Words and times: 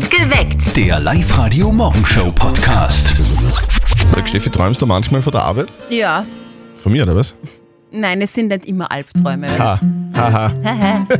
Geweckt. 0.00 0.74
Der 0.76 0.98
Live-Radio-Morgenshow-Podcast. 1.00 3.14
Sag 4.14 4.26
Steffi, 4.28 4.48
träumst 4.48 4.80
du 4.80 4.86
manchmal 4.86 5.20
von 5.20 5.32
der 5.32 5.42
Arbeit? 5.44 5.66
Ja. 5.90 6.24
Von 6.78 6.92
mir, 6.92 7.02
oder 7.02 7.14
was? 7.16 7.34
Nein, 7.90 8.22
es 8.22 8.32
sind 8.32 8.48
nicht 8.48 8.64
immer 8.64 8.90
Albträume, 8.90 9.42
weißt 9.50 9.60
Ha, 9.60 9.78
haha. 10.16 10.50
Haha. 10.64 11.06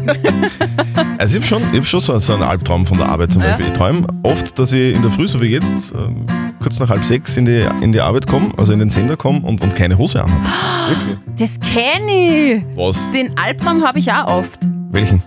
Also 1.19 1.37
ich 1.38 1.45
habe 1.53 1.61
schon, 1.62 1.71
ich 1.72 1.80
hab 1.80 1.87
schon 1.87 2.00
so, 2.00 2.19
so 2.19 2.32
einen 2.32 2.45
Albtraum 2.45 2.87
von 2.87 2.96
der 2.96 3.11
Arbeit 3.11 3.32
zum 3.32 3.43
Ja. 3.43 3.48
Beispiel. 3.48 3.67
Ich 3.67 3.72
träume 3.74 4.06
oft, 4.22 4.58
dass 4.58 4.73
ich 4.73 4.95
in 4.97 5.03
der 5.03 5.11
Früh, 5.11 5.29
so 5.29 5.43
wie 5.43 5.49
jetzt, 5.49 5.93
ähm, 5.93 6.25
kurz 6.61 6.81
nach 6.81 6.89
halb 6.89 7.04
sechs 7.04 7.37
in 7.37 7.45
die, 7.45 7.67
in 7.83 7.93
die 7.93 8.01
Arbeit 8.01 8.27
komme, 8.27 8.53
also 8.57 8.73
in 8.73 8.79
den 8.79 8.89
Sender 8.91 9.19
komme 9.19 9.41
und, 9.43 9.61
und 9.63 9.77
keine 9.77 9.99
Hose 9.99 10.25
anhabe. 10.25 10.41
Wirklich? 10.89 11.19
Das 11.39 11.61
kenne 11.61 12.54
ich. 12.54 12.65
Was? 12.75 12.97
Den 13.15 13.37
Albtraum 13.39 13.85
habe 13.85 13.99
ich 13.99 14.11
auch 14.11 14.29
oft. 14.29 14.61
Welchen? 14.93 15.23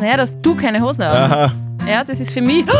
Naja, 0.00 0.16
dass 0.16 0.40
du 0.42 0.56
keine 0.56 0.80
Hose 0.80 1.08
Aha. 1.08 1.52
Hast. 1.90 1.96
Ja, 1.98 2.04
das 2.04 2.20
ist 2.20 2.32
für 2.32 2.40
mich. 2.42 2.64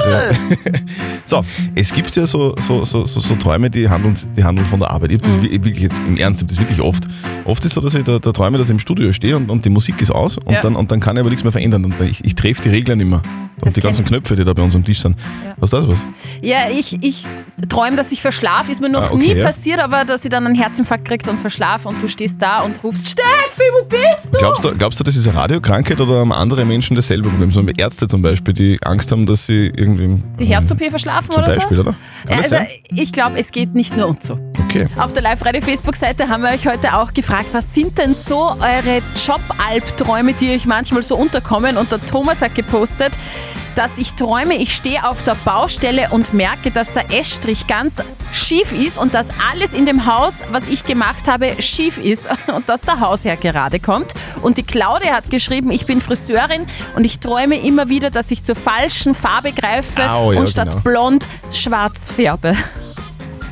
So, 1.27 1.45
es 1.77 1.93
gibt 1.95 2.17
ja 2.17 2.27
so, 2.27 2.57
so, 2.67 2.85
so, 2.85 3.05
so, 3.07 3.35
Träume, 3.37 3.71
die 3.71 3.89
handeln, 3.89 4.17
die 4.37 4.43
handeln 4.43 4.67
von 4.67 4.81
der 4.81 4.91
Arbeit. 4.91 5.13
Ich 5.13 5.21
habe 5.23 5.29
das 5.31 5.43
wi- 5.43 5.53
wirklich 5.65 5.79
jetzt 5.85 6.01
im 6.09 6.17
Ernst, 6.17 6.43
ich 6.43 6.49
das 6.49 6.59
wirklich 6.59 6.81
oft. 6.81 7.05
Oft 7.45 7.65
ist 7.65 7.75
so, 7.75 7.81
dass 7.81 7.95
ich 7.95 8.03
da, 8.03 8.19
träume, 8.19 8.59
dass 8.59 8.67
ich 8.67 8.73
im 8.73 8.81
Studio 8.81 9.13
stehe 9.13 9.37
und, 9.37 9.49
und 9.49 9.65
die 9.65 9.71
Musik 9.71 10.01
ist 10.03 10.11
aus 10.11 10.39
und, 10.39 10.53
Ja. 10.53 10.61
dann, 10.61 10.75
und 10.75 10.91
dann 10.91 10.99
kann 10.99 11.17
ich 11.17 11.21
aber 11.21 11.31
nichts 11.31 11.45
mehr 11.45 11.53
verändern. 11.53 11.85
Und 11.85 11.95
ich, 12.01 12.25
ich 12.25 12.35
treffe 12.35 12.63
die 12.63 12.71
Regler 12.71 12.97
nicht 12.97 13.07
mehr. 13.07 13.23
Und 13.57 13.67
Das 13.67 13.75
die 13.75 13.81
ganzen 13.81 14.05
Knöpfe, 14.05 14.35
die 14.35 14.43
da 14.43 14.53
bei 14.55 14.63
uns 14.63 14.75
am 14.75 14.85
Tisch 14.85 15.01
sind. 15.03 15.17
Was 15.59 15.69
ist 15.73 15.75
das 15.75 15.87
was? 15.89 15.99
Ja, 16.41 16.69
ich, 16.77 17.01
ich 17.05 17.25
träume, 17.69 17.97
dass 17.97 18.11
ich 18.11 18.21
verschlafe. 18.23 18.73
Ist 18.73 18.81
mir 18.81 18.89
noch 18.89 19.03
Ah, 19.03 19.13
okay, 19.13 19.19
nie 19.35 19.35
ja. 19.39 19.45
passiert, 19.47 19.79
aber 19.79 20.05
dass 20.05 20.25
ich 20.25 20.31
dann 20.31 20.47
einen 20.47 20.57
Herzinfarkt 20.57 21.05
kriegt 21.05 21.29
und 21.29 21.39
verschlafe 21.39 21.89
und 21.89 22.03
du 22.03 22.09
stehst 22.09 22.43
da 22.43 22.61
und 22.63 22.83
rufst, 22.83 23.07
Steffi, 23.09 23.63
wo 23.81 23.85
bist 23.87 24.33
du? 24.33 24.39
Glaubst 24.39 24.65
du, 24.65 24.75
glaubst 24.77 24.99
du, 24.99 25.05
das 25.05 25.15
ist 25.15 25.29
eine 25.29 25.37
Radiokrankheit 25.39 26.01
oder 26.01 26.19
haben 26.21 26.33
andere 26.33 26.65
Menschen 26.65 26.97
dasselbe 26.97 27.29
Problem? 27.29 27.53
So 27.53 27.63
Ärzte 27.77 28.09
zum 28.09 28.23
Beispiel, 28.23 28.53
die 28.55 28.79
Angst 28.83 29.00
haben, 29.13 29.27
dass 29.27 29.47
sie 29.47 29.67
irgendwie. 29.67 30.23
Die 30.39 30.45
Herz-OP 30.45 30.83
verschlafen 30.91 31.31
Zum 31.31 31.43
oder 31.43 31.55
Beispiel, 31.55 31.77
so? 31.77 31.83
oder? 31.83 31.95
Das 32.27 32.37
also, 32.37 32.49
sein? 32.51 32.67
ich 32.95 33.13
glaube, 33.13 33.39
es 33.39 33.51
geht 33.53 33.75
nicht 33.75 33.97
nur 33.97 34.09
uns 34.09 34.27
so. 34.27 34.39
Okay. 34.65 34.87
Auf 34.97 35.13
der 35.13 35.23
Live-Radio-Facebook-Seite 35.23 36.29
haben 36.29 36.43
wir 36.43 36.51
euch 36.51 36.67
heute 36.67 36.95
auch 36.95 37.13
gefragt, 37.13 37.49
was 37.53 37.75
sind 37.75 37.99
denn 37.99 38.15
so 38.15 38.51
eure 38.51 39.03
Job-Albträume, 39.27 40.35
die 40.35 40.51
euch 40.51 40.67
manchmal 40.67 41.03
so 41.03 41.17
unterkommen? 41.17 41.77
Und 41.77 41.91
der 41.91 42.01
Thomas 42.05 42.43
hat 42.43 42.55
gepostet, 42.55 43.19
dass 43.81 43.97
ich 43.97 44.13
träume, 44.13 44.57
ich 44.57 44.77
stehe 44.77 45.09
auf 45.09 45.23
der 45.23 45.35
Baustelle 45.37 46.09
und 46.11 46.35
merke, 46.35 46.71
dass 46.71 46.93
der 46.93 47.19
Estrich 47.19 47.67
ganz 47.67 48.03
schief 48.31 48.73
ist 48.73 48.99
und 48.99 49.15
dass 49.15 49.33
alles 49.51 49.73
in 49.73 49.87
dem 49.87 50.05
Haus, 50.05 50.43
was 50.53 50.69
ich 50.69 50.85
gemacht 50.85 51.29
habe, 51.29 51.55
schief 51.63 51.97
ist 51.97 52.29
und 52.55 52.69
dass 52.69 52.83
der 52.83 53.01
Hausherr 53.01 53.39
gerade 53.39 53.81
kommt. 53.81 54.13
Und 54.43 54.59
die 54.59 54.65
Claudia 54.65 55.15
hat 55.15 55.31
geschrieben, 55.31 55.71
ich 55.71 55.87
bin 55.87 56.03
Friseurin 56.03 56.67
und 56.95 57.07
ich 57.07 57.21
träume 57.21 57.59
immer 57.59 57.89
wieder, 57.89 58.11
dass 58.11 58.31
ich 58.31 58.43
zur 58.43 58.55
falschen 58.55 59.15
Farbe 59.15 59.51
greife 59.53 60.11
Au, 60.11 60.33
ja, 60.33 60.41
und 60.41 60.51
statt 60.51 60.73
genau. 60.73 60.83
blond 60.83 61.27
schwarz 61.51 62.11
färbe. 62.11 62.55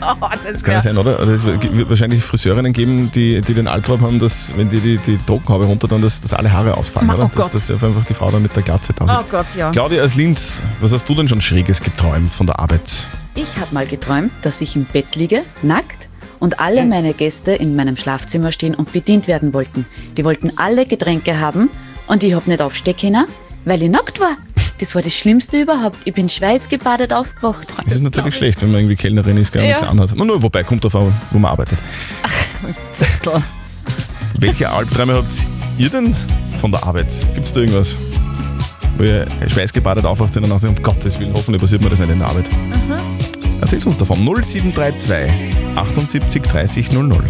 Oh, 0.21 0.29
das 0.45 0.63
Kann 0.63 0.81
sein, 0.81 0.97
oder? 0.97 1.21
oder 1.21 1.33
es 1.33 1.45
wird 1.45 1.89
wahrscheinlich 1.89 2.23
Friseurinnen 2.23 2.73
geben, 2.73 3.11
die, 3.11 3.41
die 3.41 3.55
den 3.55 3.67
Albtraum 3.69 4.01
haben, 4.01 4.19
dass, 4.19 4.57
wenn 4.57 4.69
die 4.69 4.81
die, 4.81 4.99
die 4.99 5.19
Trockenhaube 5.27 5.65
runter 5.65 5.89
tun, 5.89 6.01
dass, 6.01 6.21
dass 6.21 6.33
alle 6.33 6.53
Haare 6.53 6.77
ausfallen, 6.77 7.07
Ma- 7.09 7.15
oder? 7.15 7.25
oh 7.25 7.31
dass, 7.35 7.45
Gott. 7.45 7.55
dass 7.55 7.71
einfach 7.71 8.05
die 8.05 8.15
Frau 8.15 8.31
dann 8.31 8.43
mit 8.43 8.55
der 8.55 8.63
Glatze 8.63 8.93
da 8.93 9.07
sitzt. 9.07 9.21
Oh 9.21 9.25
Gott, 9.31 9.47
ja. 9.57 9.71
Claudia 9.71 10.03
aus 10.05 10.15
Linz, 10.15 10.63
was 10.81 10.93
hast 10.93 11.09
du 11.09 11.15
denn 11.15 11.29
schon 11.29 11.41
Schräges 11.41 11.83
geträumt 11.83 12.33
von 12.33 12.47
der 12.47 12.59
Arbeit? 12.59 13.09
Ich 13.35 13.57
habe 13.59 13.75
mal 13.75 13.87
geträumt, 13.87 14.33
dass 14.43 14.61
ich 14.61 14.77
im 14.77 14.85
Bett 14.85 15.15
liege, 15.17 15.43
nackt, 15.63 16.09
und 16.41 16.61
alle 16.61 16.85
meine 16.85 17.15
Gäste 17.15 17.53
in 17.53 17.75
meinem 17.75 17.97
Schlafzimmer 17.97 18.53
stehen 18.53 18.75
und 18.75 18.93
bedient 18.93 19.27
werden 19.27 19.55
wollten. 19.55 19.87
Die 20.17 20.25
wollten 20.25 20.53
alle 20.57 20.87
Getränke 20.87 21.41
haben 21.41 21.69
und 22.07 22.23
ich 22.23 22.35
habe 22.35 22.49
nicht 22.49 22.63
aufstehen 22.63 22.97
können, 22.97 23.25
weil 23.65 23.83
ich 23.83 23.91
nackt 23.91 24.21
war. 24.21 24.37
Das 24.79 24.95
war 24.95 25.03
das 25.03 25.13
Schlimmste 25.13 25.61
überhaupt. 25.61 25.99
Ich 26.05 26.15
bin 26.15 26.29
schweißgebadet 26.29 27.13
aufgewacht. 27.13 27.67
Das, 27.85 27.95
ist 27.97 28.03
natürlich 28.05 28.37
schlecht, 28.37 28.63
wenn 28.63 28.71
man 28.71 28.81
irgendwie 28.81 28.97
Kellnerin 28.97 29.37
ist, 29.37 29.53
gar 29.53 29.63
Ja. 29.63 29.69
nichts 29.71 29.83
anhat. 29.83 30.15
Nur, 30.15 30.43
wobei, 30.43 30.63
kommt 30.63 30.85
an, 30.85 31.13
wo 31.33 31.39
man 31.39 31.51
arbeitet. 31.51 31.79
Zettel. 32.93 33.43
Welche 34.39 34.71
Albträume 34.71 35.15
habt 35.15 35.33
ihr 35.79 35.89
denn 35.91 36.15
von 36.61 36.71
der 36.71 36.85
Arbeit? 36.85 37.13
Gibt 37.35 37.47
es 37.47 37.53
da 37.53 37.61
irgendwas? 37.61 37.97
Wo 38.97 39.05
ihr 39.05 39.25
schweißgebadet 39.49 40.05
aufwacht 40.05 40.33
sind 40.33 40.45
und 40.45 40.51
dann 40.51 40.59
sagt, 40.59 40.79
um 40.79 40.83
Gottes 40.85 41.19
Willen, 41.19 41.33
hoffentlich 41.35 41.61
passiert 41.61 41.83
mir 41.83 41.91
das 41.91 41.99
nicht 41.99 42.11
in 42.11 42.19
der 42.21 42.29
Arbeit. 42.29 42.49
Erzählt 43.61 43.85
uns 43.87 43.99
davon. 43.99 44.19
0732 44.25 45.77
78 45.77 46.43
30 46.43 46.93
00. 46.93 47.25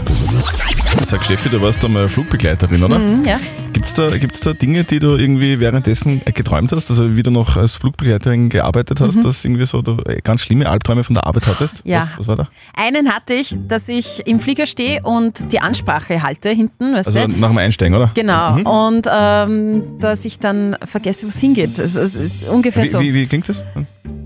Sag 1.03 1.25
Steffi, 1.25 1.49
du 1.49 1.61
warst 1.63 1.83
da 1.83 1.89
mal 1.89 2.09
Flugbegleiterin, 2.09 2.83
oder? 2.83 2.99
Mhm, 2.99 3.25
ja. 3.25 3.39
Gibt's 3.79 3.95
da, 3.95 4.11
gibt's 4.17 4.41
da 4.41 4.55
Dinge, 4.55 4.83
die 4.83 4.99
du 4.99 5.15
irgendwie 5.15 5.61
währenddessen 5.61 6.21
äh, 6.25 6.33
geträumt 6.33 6.73
hast, 6.73 6.91
also 6.91 7.15
wie 7.15 7.23
du 7.23 7.31
noch 7.31 7.57
als 7.57 7.77
Flugbegleiterin 7.77 8.49
gearbeitet 8.49 9.01
hast, 9.01 9.25
dass 9.25 9.45
irgendwie 9.45 9.67
so 9.67 9.83
du 9.83 9.99
äh, 10.05 10.21
ganz 10.21 10.41
schlimme 10.41 10.69
Albträume 10.69 11.05
von 11.05 11.15
der 11.15 11.25
Arbeit 11.29 11.47
hattest? 11.47 11.83
Ja. 11.85 12.01
Was, 12.01 12.19
was 12.19 12.27
war 12.27 12.35
da? 12.35 12.49
Einen 12.75 13.09
hatte 13.09 13.35
ich, 13.35 13.57
dass 13.69 13.89
ich 13.89 14.27
im 14.27 14.41
Flieger 14.41 14.67
stehe 14.67 15.01
und 15.05 15.53
die 15.53 15.61
Ansprache 15.61 16.25
halte 16.25 16.49
hinten, 16.49 16.93
weißt 16.93 17.07
Also 17.07 17.21
du? 17.29 17.39
nach 17.39 17.51
dem 17.51 17.59
Einsteigen, 17.59 17.95
oder? 17.95 18.11
Genau. 18.15 18.57
Und 18.87 19.07
ähm, 19.09 19.85
dass 20.01 20.25
ich 20.25 20.41
dann 20.41 20.77
vergesse, 20.85 21.27
wo 21.27 21.29
es 21.29 21.39
hingeht. 21.39 21.79
Es, 21.79 21.95
es 21.95 22.17
ist 22.17 22.49
ungefähr 22.49 22.83
Wie, 22.83 22.89
so. 22.89 22.99
wie, 22.99 23.15
wie 23.15 23.27
klingt 23.29 23.49
das? 23.49 23.63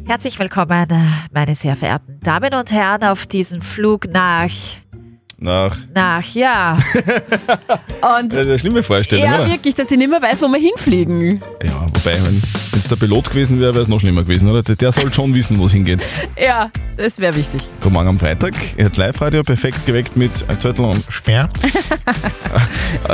Herzlich 0.06 0.38
willkommen, 0.38 0.88
äh, 0.88 0.96
meine 1.30 1.54
sehr 1.56 1.76
verehrten 1.76 2.18
Damen 2.22 2.54
und 2.54 2.72
Herren, 2.72 3.04
auf 3.04 3.26
diesen 3.26 3.60
Flug 3.60 4.08
nach, 4.10 4.48
Nach. 5.42 5.76
nach, 5.92 6.24
ja. 6.34 6.76
Und 8.20 8.32
Das 8.32 8.38
ist 8.38 8.46
eine 8.46 8.58
schlimme 8.60 8.82
Vorstellung, 8.84 9.24
ja, 9.24 9.40
oder? 9.40 9.48
wirklich, 9.50 9.74
dass 9.74 9.90
ich 9.90 9.98
nicht 9.98 10.08
mehr 10.08 10.22
weiß, 10.22 10.40
wo 10.40 10.46
wir 10.46 10.60
hinfliegen. 10.60 11.40
Ja, 11.64 11.80
wobei, 11.82 12.16
wenn 12.24 12.40
es 12.76 12.86
der 12.86 12.94
Pilot 12.94 13.28
gewesen 13.30 13.58
wäre, 13.58 13.74
wäre 13.74 13.82
es 13.82 13.88
noch 13.88 13.98
schlimmer 13.98 14.22
gewesen, 14.22 14.48
oder? 14.48 14.62
Der, 14.62 14.76
der 14.76 14.92
soll 14.92 15.12
schon 15.12 15.34
wissen, 15.34 15.58
wo 15.58 15.66
es 15.66 15.72
hingeht. 15.72 16.04
Ja, 16.40 16.70
das 16.96 17.18
wäre 17.18 17.34
wichtig. 17.36 17.60
Guten 17.80 17.94
Morgen 17.94 18.08
am 18.08 18.18
Freitag. 18.18 18.54
Ihr 18.76 18.84
hört 18.84 18.96
Live-Radio 18.96 19.42
perfekt 19.42 19.84
geweckt 19.86 20.16
mit 20.16 20.30
ein 20.48 20.58
Zettel 20.58 20.84
und 20.84 21.04
Sperr. 21.08 21.48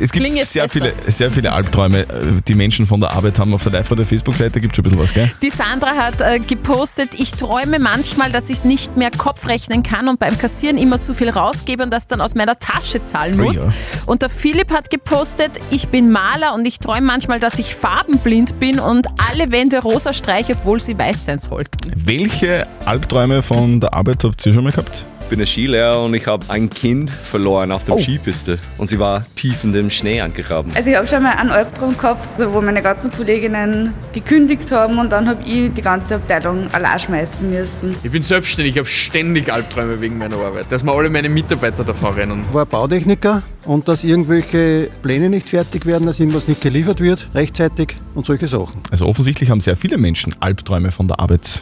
es 0.00 0.12
gibt 0.12 0.24
Klingt 0.24 0.36
jetzt 0.36 0.52
sehr 0.52 0.64
besser. 0.64 0.78
viele, 0.80 0.94
sehr 1.06 1.30
viele 1.30 1.52
Albträume, 1.52 2.06
die 2.46 2.54
Menschen 2.54 2.86
von 2.86 3.00
der 3.00 3.12
Arbeit 3.12 3.38
haben. 3.38 3.54
Auf 3.54 3.62
der 3.64 3.72
Live-Radio-Facebook-Seite 3.72 4.60
gibt 4.60 4.72
es 4.72 4.76
schon 4.76 4.84
ein 4.84 4.96
bisschen 4.96 5.02
was, 5.02 5.14
gell? 5.14 5.30
Die 5.42 5.50
Sandra 5.50 5.90
hat 5.96 6.20
äh, 6.20 6.38
gepostet, 6.38 7.10
ich 7.18 7.32
träume 7.32 7.78
manchmal, 7.78 8.30
dass 8.32 8.50
ich 8.50 8.64
nicht 8.64 8.96
mehr 8.96 9.10
Kopf 9.10 9.46
rechnen 9.48 9.82
kann 9.82 10.08
und 10.08 10.18
beim 10.18 10.36
Kassieren 10.38 10.76
immer 10.78 11.00
zu 11.00 11.14
viel 11.14 11.30
rausgebe 11.50 11.82
und 11.82 11.90
das 11.90 12.06
dann 12.06 12.20
aus 12.20 12.34
meiner 12.34 12.58
Tasche 12.58 13.02
zahlen 13.02 13.40
Oh 13.40 13.44
muss. 13.44 13.64
ja. 13.64 13.72
Und 14.06 14.22
der 14.22 14.30
Philipp 14.30 14.72
hat 14.72 14.90
gepostet, 14.90 15.58
ich 15.70 15.88
bin 15.88 16.10
Maler 16.10 16.54
und 16.54 16.66
ich 16.66 16.78
träume 16.78 17.02
manchmal, 17.06 17.40
dass 17.40 17.58
ich 17.58 17.74
farbenblind 17.74 18.58
bin 18.60 18.78
und 18.78 19.06
alle 19.30 19.50
Wände 19.50 19.78
rosa 19.80 20.12
streiche, 20.12 20.54
obwohl 20.54 20.80
sie 20.80 20.96
weiß 20.98 21.24
sein 21.26 21.38
sollten. 21.38 21.92
Welche 21.94 22.66
Albträume 22.84 23.42
von 23.42 23.80
der 23.80 23.94
Arbeit 23.94 24.24
habt 24.24 24.44
ihr 24.46 24.52
schon 24.52 24.64
mal 24.64 24.70
gehabt? 24.70 25.06
Ich 25.30 25.36
bin 25.36 25.44
ein 25.44 25.46
Skilehrer 25.46 26.02
und 26.02 26.14
ich 26.14 26.26
habe 26.26 26.44
ein 26.48 26.68
Kind 26.68 27.08
verloren 27.08 27.70
auf 27.70 27.84
der 27.84 27.96
Skipiste 28.00 28.58
und 28.78 28.88
sie 28.88 28.98
war 28.98 29.24
tief 29.36 29.62
in 29.62 29.72
dem 29.72 29.88
Schnee 29.88 30.20
angegraben. 30.20 30.72
Also 30.74 30.90
ich 30.90 30.96
habe 30.96 31.06
schon 31.06 31.22
mal 31.22 31.36
einen 31.36 31.50
Albtraum 31.50 31.96
gehabt, 31.96 32.28
wo 32.52 32.60
meine 32.60 32.82
ganzen 32.82 33.12
Kolleginnen 33.12 33.94
gekündigt 34.12 34.72
haben 34.72 34.98
und 34.98 35.10
dann 35.10 35.28
habe 35.28 35.40
ich 35.44 35.72
die 35.72 35.82
ganze 35.82 36.16
Abteilung 36.16 36.66
allein 36.72 36.98
schmeißen 36.98 37.48
müssen. 37.48 37.94
Ich 38.02 38.10
bin 38.10 38.24
selbstständig, 38.24 38.74
ich 38.74 38.78
habe 38.80 38.88
ständig 38.88 39.52
Albträume 39.52 40.00
wegen 40.00 40.18
meiner 40.18 40.34
Arbeit, 40.34 40.66
dass 40.68 40.82
mir 40.82 40.92
alle 40.92 41.08
meine 41.08 41.28
Mitarbeiter 41.28 41.84
davor 41.84 42.16
rennen. 42.16 42.44
war 42.50 42.66
Bautechniker 42.66 43.44
und 43.66 43.86
dass 43.86 44.02
irgendwelche 44.02 44.90
Pläne 45.00 45.30
nicht 45.30 45.48
fertig 45.48 45.86
werden, 45.86 46.08
dass 46.08 46.18
irgendwas 46.18 46.48
nicht 46.48 46.60
geliefert 46.60 47.00
wird, 47.00 47.28
rechtzeitig 47.36 47.94
und 48.16 48.26
solche 48.26 48.48
Sachen. 48.48 48.80
Also 48.90 49.06
offensichtlich 49.06 49.48
haben 49.48 49.60
sehr 49.60 49.76
viele 49.76 49.96
Menschen 49.96 50.34
Albträume 50.40 50.90
von 50.90 51.06
der 51.06 51.20
Arbeit. 51.20 51.60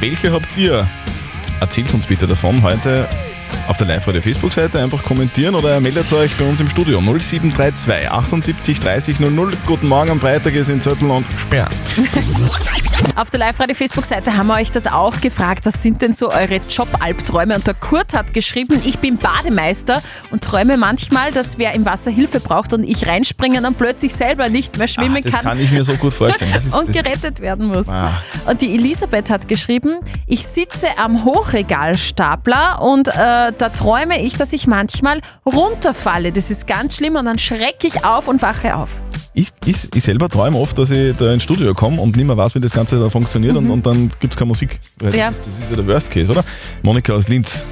Welche 0.00 0.32
habt 0.32 0.56
ihr? 0.56 0.88
Erzählt 1.60 1.92
uns 1.92 2.06
bitte 2.06 2.26
davon 2.26 2.62
heute 2.62 3.08
auf 3.68 3.76
der 3.76 3.86
Live-Radio-Facebook-Seite. 3.86 4.80
Einfach 4.82 5.04
kommentieren 5.04 5.54
oder 5.54 5.78
meldet 5.80 6.10
euch 6.12 6.34
bei 6.36 6.44
uns 6.44 6.58
im 6.60 6.68
Studio 6.68 7.00
0732 7.00 8.10
78 8.10 8.80
30 8.80 9.20
00. 9.20 9.52
Guten 9.66 9.88
Morgen 9.88 10.10
am 10.10 10.20
Freitag, 10.20 10.54
ihr 10.54 10.64
sind 10.64 10.82
Zettel 10.82 11.10
und 11.10 11.26
Sperr. 11.38 11.68
Auf 13.14 13.30
der 13.30 13.40
Live-Radio-Facebook-Seite 13.40 14.36
haben 14.36 14.46
wir 14.48 14.54
euch 14.54 14.70
das 14.70 14.86
auch 14.86 15.20
gefragt. 15.20 15.66
Was 15.66 15.82
sind 15.82 16.02
denn 16.02 16.14
so 16.14 16.30
eure 16.30 16.60
Job-Albträume? 16.68 17.54
Und 17.56 17.66
der 17.66 17.74
Kurt 17.74 18.14
hat 18.16 18.32
geschrieben, 18.32 18.80
ich 18.84 18.98
bin 18.98 19.18
Bademeister 19.18 20.02
und 20.30 20.42
träume 20.42 20.76
manchmal, 20.76 21.32
dass 21.32 21.58
wer 21.58 21.74
im 21.74 21.84
Wasser 21.84 22.10
Hilfe 22.10 22.40
braucht 22.40 22.72
und 22.72 22.84
ich 22.84 23.06
reinspringen 23.06 23.66
und 23.66 23.76
plötzlich 23.76 24.14
selber 24.14 24.48
nicht 24.48 24.78
mehr 24.78 24.88
schwimmen 24.88 25.16
Ah, 25.16 25.20
das 25.22 25.32
kann. 25.32 25.42
kann 25.42 25.60
ich 25.60 25.70
mir 25.70 25.84
so 25.84 25.94
gut 25.94 26.14
vorstellen. 26.14 26.50
Das 26.54 26.64
ist, 26.66 26.76
und 26.76 26.88
das, 26.88 26.96
gerettet 26.96 27.40
werden 27.40 27.66
muss. 27.66 27.88
Ah. 27.88 28.22
Und 28.46 28.62
die 28.62 28.74
Elisabeth 28.74 29.30
hat 29.30 29.48
geschrieben, 29.48 29.98
ich 30.26 30.46
sitze 30.46 30.86
am 30.96 31.24
Hochregalstapler 31.24 32.80
und 32.82 33.08
äh, 33.08 33.52
da 33.58 33.68
träume 33.68 34.22
ich, 34.22 34.36
dass 34.36 34.52
ich 34.52 34.66
manchmal 34.66 35.20
runterfalle. 35.46 36.32
Das 36.32 36.50
ist 36.50 36.66
ganz 36.66 36.96
schlimm 36.96 37.16
und 37.16 37.24
dann 37.26 37.38
schrecke 37.38 37.86
ich 37.86 38.04
auf 38.04 38.28
und 38.28 38.40
wache 38.42 38.76
auf. 38.76 39.02
ich, 39.34 39.48
ich, 39.66 39.94
ich 39.94 40.02
selber 40.04 40.28
träume 40.28 40.58
oft, 40.58 40.78
dass 40.78 40.90
ich 40.90 41.16
da 41.16 41.32
ins 41.32 41.42
Studio 41.42 41.74
komme 41.74 42.00
und 42.00 42.16
nicht 42.16 42.26
mehr 42.26 42.36
weiß, 42.36 42.54
wie 42.54 42.60
das 42.60 42.72
Ganze 42.72 42.98
da 42.98 43.10
funktioniert 43.10 43.56
und, 43.56 43.70
und 43.70 43.84
dann 43.86 44.10
gibt 44.20 44.32
es 44.34 44.36
keine 44.38 44.48
Musik. 44.48 44.80
Weil 45.00 45.14
Ja. 45.14 45.28
das, 45.28 45.40
ist, 45.40 45.46
das 45.46 45.54
ist 45.64 45.70
ja 45.70 45.76
der 45.76 45.86
Worst 45.86 46.10
Case, 46.10 46.30
oder? 46.30 46.44
Monika 46.82 47.12
aus 47.12 47.28
Linz, 47.28 47.64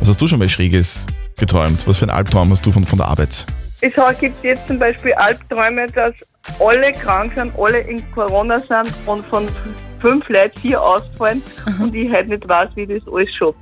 was 0.00 0.08
hast 0.08 0.20
du 0.20 0.26
schon 0.26 0.38
mal 0.38 0.48
Schräges 0.48 1.04
geträumt? 1.38 1.86
Was 1.86 1.98
für 1.98 2.06
ein 2.06 2.10
Albtraum 2.10 2.50
hast 2.52 2.64
du 2.64 2.72
von, 2.72 2.84
von 2.84 2.98
der 2.98 3.08
Arbeit? 3.08 3.44
Es 3.80 3.92
gibt 4.20 4.44
jetzt 4.44 4.68
zum 4.68 4.78
Beispiel 4.78 5.12
Albträume, 5.14 5.86
dass 5.86 6.14
alle 6.60 6.92
krank 6.92 7.32
sind, 7.34 7.52
alle 7.58 7.78
in 7.80 8.00
Corona 8.12 8.56
sind 8.58 8.92
und 9.06 9.26
von 9.26 9.46
fünf 10.00 10.28
Leuten 10.28 10.60
vier 10.60 10.80
ausfallen 10.80 11.42
und 11.80 11.92
ich 11.94 12.12
halt 12.12 12.28
nicht 12.28 12.48
weiß, 12.48 12.68
wie 12.76 12.86
das 12.86 13.02
alles 13.12 13.28
schafft. 13.36 13.58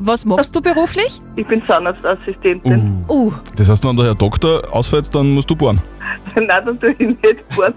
Was 0.00 0.24
machst 0.24 0.54
du 0.54 0.60
beruflich? 0.60 1.20
Ich 1.36 1.46
bin 1.46 1.62
Zahnarztassistentin. 1.66 3.04
Uh, 3.08 3.32
Das 3.56 3.68
heißt, 3.68 3.84
wenn 3.84 3.96
der 3.96 4.06
Herr 4.06 4.14
Doktor 4.14 4.62
ausfällt, 4.70 5.12
dann 5.14 5.30
musst 5.32 5.50
du 5.50 5.56
bohren. 5.56 5.80
Nein, 6.36 6.64
natürlich 6.64 6.98
nicht 7.20 7.38
fahren. 7.50 7.74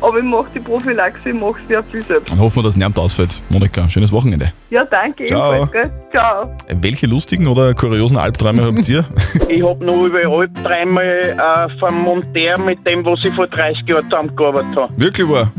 Aber 0.00 0.18
ich 0.18 0.24
mache 0.24 0.46
die 0.54 0.60
Prophylaxe, 0.60 1.30
ich 1.30 1.34
mache 1.34 1.56
sie 1.66 1.72
ja 1.72 1.82
viel 1.82 2.02
selbst. 2.02 2.30
Dann 2.30 2.38
hoffen 2.40 2.56
wir, 2.58 2.62
dass 2.64 2.76
niemand 2.76 2.98
ausfällt. 2.98 3.40
Monika, 3.48 3.88
schönes 3.88 4.12
Wochenende. 4.12 4.52
Ja, 4.70 4.84
danke 4.84 5.24
Ciao. 5.24 5.54
ebenfalls. 5.54 5.72
Gell? 5.90 6.10
Ciao. 6.10 6.42
Äh, 6.68 6.76
Welche 6.80 7.06
lustigen 7.06 7.46
oder 7.46 7.72
kuriosen 7.74 8.18
Albträume 8.18 8.64
habt 8.64 8.88
ihr? 8.88 9.04
Ich 9.48 9.62
hab 9.62 9.80
noch 9.80 10.04
überall 10.04 10.48
dreimal 10.62 11.04
äh, 11.06 11.78
vom 11.78 12.02
Monteur 12.02 12.58
mit 12.58 12.86
dem, 12.86 13.04
was 13.04 13.24
ich 13.24 13.32
vor 13.34 13.46
30 13.46 13.88
Jahren 13.88 14.04
zusammengearbeitet 14.04 14.76
habe. 14.76 14.92
Wirklich 14.96 15.28
wahr? 15.28 15.50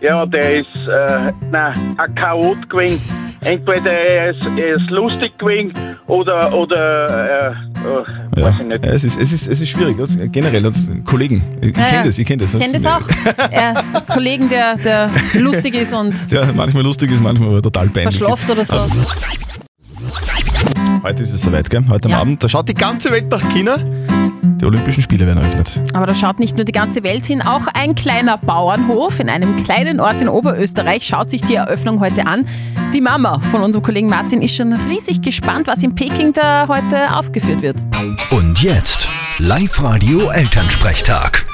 Ja, 0.00 0.24
der 0.26 0.60
ist 0.60 0.66
äh, 0.88 1.32
nein, 1.50 1.72
ein 1.98 2.14
Chaot 2.14 2.70
gewesen. 2.70 3.00
Entweder 3.42 3.92
er 3.92 4.30
ist, 4.30 4.42
er 4.56 4.76
lustig 4.90 5.38
gewesen 5.38 5.72
oder, 6.06 6.52
oder 6.52 7.06
äh, 7.08 7.48
äh, 7.50 8.40
Ja. 8.40 8.44
weiß 8.46 8.54
ich 8.60 8.66
nicht. 8.66 8.84
Ja, 8.84 8.92
es, 8.92 9.04
ist, 9.04 9.20
es, 9.20 9.32
ist, 9.32 9.46
es 9.46 9.60
ist 9.60 9.68
schwierig. 9.68 9.98
Also, 10.00 10.16
generell, 10.30 10.64
als 10.66 10.90
Kollegen. 11.04 11.42
Ich 11.60 11.76
Ja, 11.76 11.84
kenne 11.84 11.96
ja. 11.98 12.02
das, 12.04 12.18
ich 12.18 12.26
kenne 12.26 12.42
das. 12.42 12.54
Ich 12.54 12.60
kenn 12.60 12.72
das 12.72 12.84
auch. 12.86 13.00
Ja, 13.52 13.74
so 13.92 14.00
Kollegen, 14.12 14.48
der, 14.48 14.76
der 14.76 15.10
lustig 15.34 15.74
ist 15.74 15.92
und 15.92 16.30
Der 16.32 16.52
manchmal 16.52 16.82
lustig 16.82 17.10
ist, 17.12 17.22
manchmal 17.22 17.48
aber 17.50 17.62
total 17.62 17.88
peinlich. 17.88 18.16
verschlaft 18.18 18.50
oder 18.50 18.64
so. 18.64 18.74
Heute 21.02 21.22
ist 21.22 21.32
es 21.32 21.42
soweit, 21.42 21.70
gell? 21.70 21.84
Heute 21.88 22.06
am 22.06 22.12
Ja. 22.12 22.20
Abend. 22.20 22.42
Da 22.42 22.48
schaut 22.48 22.68
die 22.68 22.74
ganze 22.74 23.10
Welt 23.10 23.30
nach 23.30 23.42
China. 23.50 23.76
Die 24.60 24.64
Olympischen 24.64 25.02
Spiele 25.02 25.24
werden 25.26 25.38
eröffnet. 25.38 25.80
Aber 25.94 26.06
da 26.06 26.14
schaut 26.14 26.40
nicht 26.40 26.56
nur 26.56 26.64
die 26.64 26.72
ganze 26.72 27.04
Welt 27.04 27.24
hin, 27.24 27.40
auch 27.42 27.68
ein 27.74 27.94
kleiner 27.94 28.36
Bauernhof 28.38 29.20
in 29.20 29.28
einem 29.30 29.62
kleinen 29.62 30.00
Ort 30.00 30.20
in 30.20 30.28
Oberösterreich 30.28 31.06
schaut 31.06 31.30
sich 31.30 31.42
die 31.42 31.54
Eröffnung 31.54 32.00
heute 32.00 32.26
an. 32.26 32.44
Die 32.92 33.00
Mama 33.00 33.38
von 33.52 33.62
unserem 33.62 33.84
Kollegen 33.84 34.08
Martin 34.08 34.42
ist 34.42 34.56
schon 34.56 34.72
riesig 34.90 35.22
gespannt, 35.22 35.68
was 35.68 35.84
in 35.84 35.94
Peking 35.94 36.32
da 36.32 36.66
heute 36.66 37.14
aufgeführt 37.14 37.62
wird. 37.62 37.76
Und 38.30 38.60
jetzt 38.60 39.08
Live-Radio 39.38 40.28
Elternsprechtag. 40.30 41.46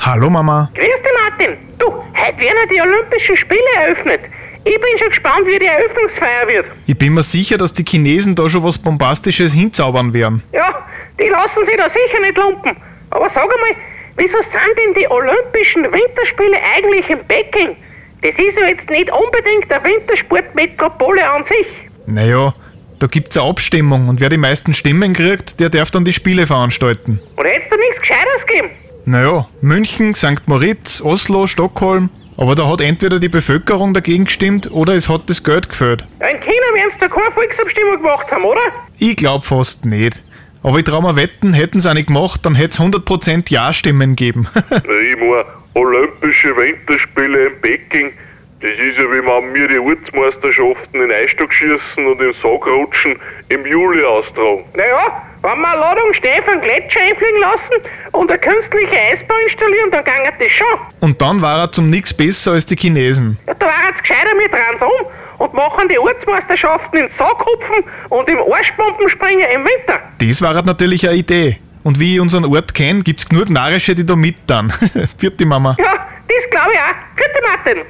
Hallo 0.00 0.28
Mama. 0.28 0.70
Grüß 0.74 0.84
dich, 0.84 1.12
Martin. 1.30 1.56
Du, 1.78 1.86
heute 1.86 2.38
werden 2.38 2.68
die 2.70 2.80
Olympischen 2.82 3.36
Spiele 3.36 3.60
eröffnet. 3.80 4.20
Ich 4.64 4.80
bin 4.80 4.98
schon 4.98 5.08
gespannt, 5.10 5.46
wie 5.46 5.58
die 5.58 5.66
Eröffnungsfeier 5.66 6.48
wird. 6.48 6.66
Ich 6.86 6.96
bin 6.96 7.12
mir 7.12 7.22
sicher, 7.22 7.58
dass 7.58 7.74
die 7.74 7.84
Chinesen 7.84 8.34
da 8.34 8.48
schon 8.48 8.64
was 8.64 8.78
Bombastisches 8.78 9.52
hinzaubern 9.52 10.14
werden. 10.14 10.42
Ja, 10.52 10.86
die 11.20 11.28
lassen 11.28 11.66
sich 11.66 11.76
da 11.76 11.88
sicher 11.88 12.20
nicht 12.22 12.36
lumpen. 12.36 12.72
Aber 13.10 13.30
sag 13.34 13.42
einmal, 13.42 13.76
wieso 14.16 14.38
sind 14.38 14.78
denn 14.78 14.94
die 14.94 15.08
Olympischen 15.08 15.84
Winterspiele 15.84 16.56
eigentlich 16.74 17.08
in 17.10 17.18
Peking? 17.26 17.76
Das 18.22 18.32
ist 18.32 18.58
ja 18.58 18.68
jetzt 18.68 18.88
nicht 18.88 19.10
unbedingt 19.12 19.70
eine 19.70 19.84
Wintersportmetropole 19.84 21.30
an 21.30 21.44
sich. 21.44 21.66
Naja, 22.06 22.54
da 22.98 23.06
gibt's 23.06 23.36
eine 23.36 23.50
Abstimmung 23.50 24.08
und 24.08 24.20
wer 24.20 24.30
die 24.30 24.38
meisten 24.38 24.72
Stimmen 24.72 25.12
kriegt, 25.12 25.60
der 25.60 25.68
darf 25.68 25.90
dann 25.90 26.06
die 26.06 26.14
Spiele 26.14 26.46
veranstalten. 26.46 27.20
Oder 27.36 27.50
hättest 27.50 27.70
du 27.70 27.76
nichts 27.76 28.00
Gescheites 28.00 28.46
gegeben? 28.46 28.70
Naja, 29.04 29.46
München, 29.60 30.14
St. 30.14 30.46
Moritz, 30.46 31.02
Oslo, 31.02 31.46
Stockholm. 31.46 32.08
Aber 32.36 32.54
da 32.54 32.68
hat 32.68 32.80
entweder 32.80 33.20
die 33.20 33.28
Bevölkerung 33.28 33.94
dagegen 33.94 34.24
gestimmt 34.24 34.70
oder 34.70 34.94
es 34.94 35.08
hat 35.08 35.30
das 35.30 35.44
Geld 35.44 35.68
gefällt. 35.68 36.06
Ja, 36.20 36.28
in 36.28 36.40
China 36.40 36.74
werden 36.74 36.90
sie 36.92 37.00
da 37.00 37.08
keine 37.08 37.32
Volksabstimmung 37.32 37.96
gemacht 37.96 38.30
haben, 38.30 38.44
oder? 38.44 38.60
Ich 38.98 39.16
glaub 39.16 39.44
fast 39.44 39.84
nicht. 39.84 40.20
Aber 40.62 40.78
ich 40.78 40.84
trau 40.84 41.02
mir 41.02 41.14
wetten, 41.14 41.52
hätten 41.52 41.78
sie 41.78 41.92
nicht 41.92 42.06
gemacht, 42.06 42.40
dann 42.44 42.54
hätt's 42.54 42.80
100% 42.80 43.52
Ja-Stimmen 43.52 44.16
gegeben. 44.16 44.48
Ich 44.70 45.18
meine, 45.18 45.44
Olympische 45.74 46.56
Winterspiele 46.56 47.48
in 47.48 47.60
Peking, 47.60 48.12
das 48.60 48.70
ist 48.70 48.96
ja 48.96 49.04
wie 49.04 49.22
wenn 49.22 49.54
wir 49.54 49.68
die 49.68 49.78
Ortsmeisterschaften 49.78 51.02
in 51.02 51.12
Eisstockschießen 51.12 52.06
und 52.06 52.22
im 52.22 52.32
Saugrutschen 52.40 53.16
im 53.50 53.66
Juli 53.66 54.02
austragen. 54.04 54.64
Naja, 54.74 55.28
wenn 55.44 55.60
wir 55.60 55.68
eine 55.68 55.80
Ladung 55.80 56.14
Schnee 56.14 56.40
vom 56.44 56.58
Gletscher 56.60 57.00
einfliegen 57.00 57.40
lassen 57.40 57.88
und 58.12 58.30
eine 58.30 58.38
künstliche 58.40 58.96
Eisbahn 59.12 59.36
installieren, 59.46 59.90
dann 59.90 60.02
ging 60.04 60.14
das 60.38 60.50
schon. 60.50 60.78
Und 61.00 61.20
dann 61.20 61.42
war 61.42 61.58
er 61.60 61.70
zum 61.70 61.90
nix 61.90 62.14
besser 62.14 62.52
als 62.52 62.64
die 62.64 62.76
Chinesen. 62.76 63.36
Ja, 63.46 63.52
da 63.54 63.66
wären 63.66 63.74
jetzt 63.90 64.00
gescheiter 64.02 64.34
mit 64.36 64.50
dran 64.50 64.76
um 64.88 65.06
und 65.44 65.52
machen 65.52 65.86
die 65.88 65.98
Ortsmeisterschaften 65.98 66.98
in 66.98 67.10
Sackhupfen 67.18 67.84
und 68.08 68.26
im 68.28 68.38
Arschbombenspringen 68.38 69.46
im 69.50 69.64
Winter. 69.64 70.00
Das 70.18 70.40
war 70.40 70.54
halt 70.54 70.64
natürlich 70.64 71.06
eine 71.06 71.18
Idee. 71.18 71.58
Und 71.82 72.00
wie 72.00 72.14
ich 72.14 72.20
unseren 72.20 72.46
Ort 72.46 72.74
kenne, 72.74 73.02
gibt's 73.02 73.28
genug 73.28 73.50
Narische, 73.50 73.94
die 73.94 74.06
da 74.06 74.16
mit 74.16 74.36
dann. 74.46 74.70
Vierte 75.18 75.44
Mama. 75.44 75.76
Ja, 75.78 76.06
das 76.26 76.48
glaube 76.50 76.70
ich 76.72 76.78
auch. 76.78 76.94
Gute 77.16 77.42
Martin. 77.46 77.84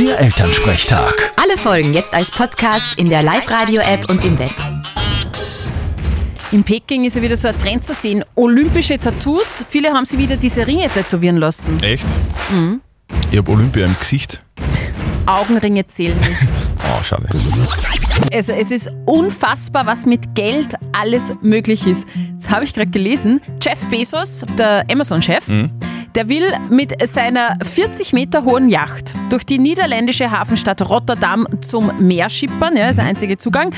Der 0.00 0.20
Elternsprechtag. 0.20 1.32
Alle 1.40 1.56
Folgen 1.56 1.94
jetzt 1.94 2.12
als 2.12 2.32
Podcast 2.32 2.98
in 2.98 3.08
der 3.08 3.22
Live-Radio-App 3.22 4.10
und 4.10 4.24
im 4.24 4.36
Web. 4.40 4.73
In 6.54 6.62
Peking 6.62 7.04
ist 7.04 7.16
ja 7.16 7.22
wieder 7.22 7.36
so 7.36 7.48
ein 7.48 7.58
Trend 7.58 7.82
zu 7.82 7.92
sehen. 7.92 8.24
Olympische 8.36 8.96
Tattoos. 8.96 9.64
Viele 9.68 9.88
haben 9.90 10.04
sie 10.04 10.18
wieder 10.18 10.36
diese 10.36 10.64
Ringe 10.64 10.88
tätowieren 10.88 11.38
lassen. 11.38 11.82
Echt? 11.82 12.06
Mhm. 12.52 12.80
Ich 13.32 13.38
habe 13.38 13.50
Olympia 13.50 13.86
im 13.86 13.96
Gesicht. 13.98 14.40
Augenringe 15.26 15.84
zählen 15.84 16.16
nicht. 16.16 16.46
Oh, 16.78 17.02
schade. 17.02 17.26
Also 18.32 18.52
es 18.52 18.70
ist 18.70 18.88
unfassbar, 19.04 19.84
was 19.86 20.06
mit 20.06 20.36
Geld 20.36 20.74
alles 20.92 21.32
möglich 21.42 21.88
ist. 21.88 22.06
Das 22.36 22.50
habe 22.50 22.64
ich 22.64 22.72
gerade 22.72 22.92
gelesen. 22.92 23.40
Jeff 23.60 23.88
Bezos, 23.88 24.46
der 24.56 24.84
Amazon-Chef, 24.88 25.48
der 26.14 26.28
will 26.28 26.46
mit 26.70 26.94
seiner 27.08 27.58
40 27.64 28.12
Meter 28.12 28.44
hohen 28.44 28.68
Yacht 28.68 29.16
durch 29.28 29.44
die 29.44 29.58
niederländische 29.58 30.30
Hafenstadt 30.30 30.88
Rotterdam 30.88 31.48
zum 31.62 31.90
Meer 31.98 32.30
schippern. 32.30 32.76
Ja, 32.76 32.90
ist 32.90 33.00
der 33.00 33.06
einzige 33.06 33.38
Zugang. 33.38 33.74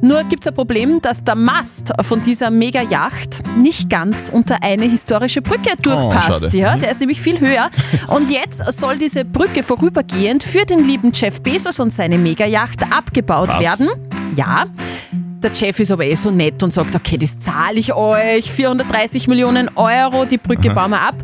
Nur 0.00 0.22
gibt 0.24 0.42
es 0.44 0.46
ein 0.48 0.54
Problem, 0.54 1.00
dass 1.02 1.24
der 1.24 1.34
Mast 1.34 1.92
von 2.02 2.20
dieser 2.20 2.50
Mega-Yacht 2.50 3.42
nicht 3.58 3.90
ganz 3.90 4.28
unter 4.32 4.62
eine 4.62 4.84
historische 4.84 5.42
Brücke 5.42 5.70
durchpasst. 5.82 6.42
schade. 6.44 6.56
ja, 6.58 6.76
Mhm. 6.76 6.80
der 6.80 6.90
ist 6.92 7.00
nämlich 7.00 7.20
viel 7.20 7.40
höher. 7.40 7.68
Und 8.08 8.30
jetzt 8.30 8.62
soll 8.72 8.96
diese 8.96 9.24
Brücke 9.24 9.62
vorübergehend 9.62 10.42
für 10.44 10.64
den 10.64 10.86
lieben 10.86 11.10
Jeff 11.12 11.40
Bezos 11.42 11.80
und 11.80 11.92
seine 11.92 12.16
Mega-Yacht 12.18 12.92
abgebaut 12.92 13.48
Was? 13.52 13.60
werden. 13.60 13.88
Ja. 14.36 14.66
Der 15.42 15.54
Chef 15.54 15.78
ist 15.80 15.90
aber 15.92 16.04
eh 16.04 16.14
so 16.14 16.30
nett 16.30 16.62
und 16.62 16.72
sagt, 16.72 16.94
okay, 16.96 17.16
das 17.16 17.38
zahle 17.38 17.78
ich 17.78 17.92
euch, 17.94 18.50
430 18.50 19.28
Millionen 19.28 19.68
Euro, 19.76 20.24
die 20.24 20.38
Brücke 20.38 20.70
Aha. 20.70 20.74
bauen 20.74 20.90
wir 20.90 21.00
ab. 21.00 21.14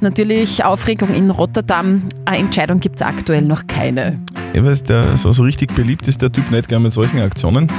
Natürlich 0.00 0.64
Aufregung 0.64 1.14
in 1.14 1.30
Rotterdam, 1.30 2.02
eine 2.24 2.38
Entscheidung 2.38 2.80
gibt 2.80 2.96
es 2.96 3.02
aktuell 3.02 3.42
noch 3.42 3.68
keine. 3.68 4.20
Ich 4.54 4.62
weiß, 4.62 4.82
der, 4.82 5.16
so, 5.16 5.32
so 5.32 5.44
richtig 5.44 5.74
beliebt 5.74 6.06
ist 6.08 6.20
der 6.20 6.30
Typ 6.30 6.50
nicht 6.50 6.68
gern 6.68 6.82
mit 6.82 6.92
solchen 6.92 7.20
Aktionen. 7.20 7.70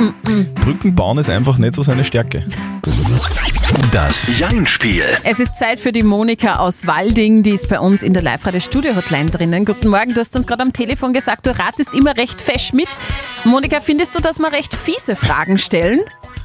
Brücken 0.56 0.96
bauen 0.96 1.20
ist 1.20 1.30
einfach 1.30 1.60
nicht 1.60 1.76
so 1.76 1.84
seine 1.84 2.04
Stärke. 2.04 2.44
Das 3.92 4.40
Jein-Spiel. 4.40 5.04
Es 5.24 5.40
ist 5.40 5.56
Zeit 5.56 5.80
für 5.80 5.92
die 5.92 6.02
Monika 6.02 6.56
aus 6.56 6.88
Walding, 6.88 7.44
die 7.44 7.52
ist 7.52 7.70
bei 7.70 7.80
uns 7.80 8.02
in 8.02 8.14
der 8.14 8.24
Live-Radio-Studio-Hotline 8.24 9.30
drinnen. 9.30 9.66
Guten 9.66 9.90
Morgen, 9.90 10.16
du 10.16 10.20
hast 10.20 10.36
uns 10.36 10.48
gerade 10.48 10.64
am 10.64 10.74
Telefon 10.74 11.14
gesagt, 11.14 11.46
du 11.46 11.52
ratest 11.52 11.94
immer 11.94 12.18
recht 12.18 12.42
fesch 12.42 12.74
mit. 12.74 12.90
Monika, 13.44 13.80
findest 13.80 14.16
du, 14.16 14.20
dass 14.20 14.40
wir 14.40 14.52
recht 14.52 14.74
fiese 14.74 15.16
Fragen 15.16 15.60
stellen? 15.60 16.00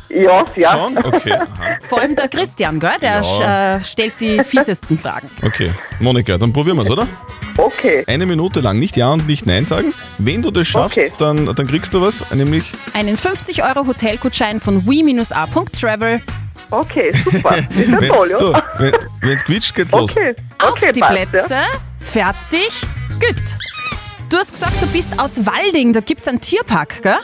Ja, 0.08 0.44
ja. 0.56 0.72
Schon? 0.72 0.98
Okay. 0.98 1.32
Aha. 1.34 1.46
Vor 1.86 2.00
allem 2.00 2.16
der 2.16 2.28
Christian, 2.28 2.80
gell? 2.80 2.90
der 3.02 3.22
Ja. 3.22 3.76
äh, 3.76 3.84
stellt 3.84 4.14
die 4.20 4.42
fiesesten 4.42 4.98
Fragen. 4.98 5.30
Okay. 5.42 5.70
Monika, 6.00 6.38
dann 6.38 6.52
probieren 6.52 6.76
wir 6.78 6.84
es, 6.84 6.90
oder? 6.90 7.06
Okay. 7.58 8.04
Eine 8.06 8.24
Minute 8.24 8.60
lang 8.60 8.78
nicht 8.78 8.96
Ja 8.96 9.12
und 9.12 9.26
nicht 9.26 9.44
Nein 9.44 9.66
sagen. 9.66 9.92
Wenn 10.18 10.42
du 10.42 10.50
das 10.50 10.66
schaffst, 10.68 10.98
Okay. 10.98 11.12
dann, 11.18 11.46
dann 11.46 11.66
kriegst 11.66 11.92
du 11.92 12.00
was, 12.00 12.24
nämlich 12.32 12.64
Einen 12.94 13.16
50-Euro-Hotelgutschein 13.16 14.60
von 14.60 14.86
we-a.travel. 14.86 16.20
Okay, 16.70 17.12
super. 17.24 17.56
Das 17.68 17.76
ist 17.76 17.88
ja 17.88 18.00
wenn 18.00 18.08
toll, 18.10 18.30
ja. 18.30 18.62
wenn 19.20 19.30
es 19.36 19.44
quietscht, 19.44 19.74
geht's 19.74 19.92
los. 19.92 20.10
Okay. 20.12 20.34
Auf 20.58 20.70
Okay, 20.72 20.92
die 20.92 21.00
passt, 21.00 21.12
Plätze, 21.30 21.54
ja. 21.54 21.66
fertig, 22.00 22.82
gut. 23.20 23.56
Du 24.28 24.36
hast 24.36 24.52
gesagt, 24.52 24.80
du 24.82 24.86
bist 24.88 25.18
aus 25.18 25.44
Walding, 25.46 25.92
da 25.94 26.00
gibt 26.00 26.20
es 26.22 26.28
einen 26.28 26.40
Tierpark, 26.40 27.02
gell? 27.02 27.16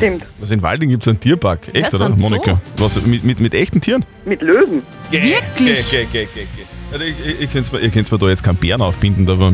Stimmt. 0.00 0.24
Was 0.38 0.50
in 0.50 0.62
Walding 0.62 0.88
gibt 0.88 1.02
es 1.02 1.08
einen 1.08 1.20
Tierpark. 1.20 1.68
Echt, 1.74 1.76
Ja, 1.76 1.90
so 1.90 1.96
oder, 1.98 2.06
ein 2.06 2.18
Zoo. 2.20 2.28
Monika? 2.30 2.60
Was, 2.78 3.00
mit, 3.04 3.22
mit, 3.22 3.38
mit 3.38 3.54
echten 3.54 3.82
Tieren? 3.82 4.02
Mit 4.24 4.40
Löwen. 4.40 4.82
Wirklich? 5.10 5.90
Geh, 5.90 6.04
geh, 6.04 6.06
geh, 6.10 6.28
geh, 6.34 6.46
geh. 6.56 6.64
Also 6.92 7.04
ich 7.38 7.52
könnt's 7.52 7.70
mir, 7.70 7.80
ihr 7.80 7.90
könnt's 7.90 8.10
mir 8.10 8.18
da 8.18 8.28
jetzt 8.28 8.42
keinen 8.42 8.56
Bären 8.56 8.80
aufbinden, 8.80 9.28
aber 9.28 9.52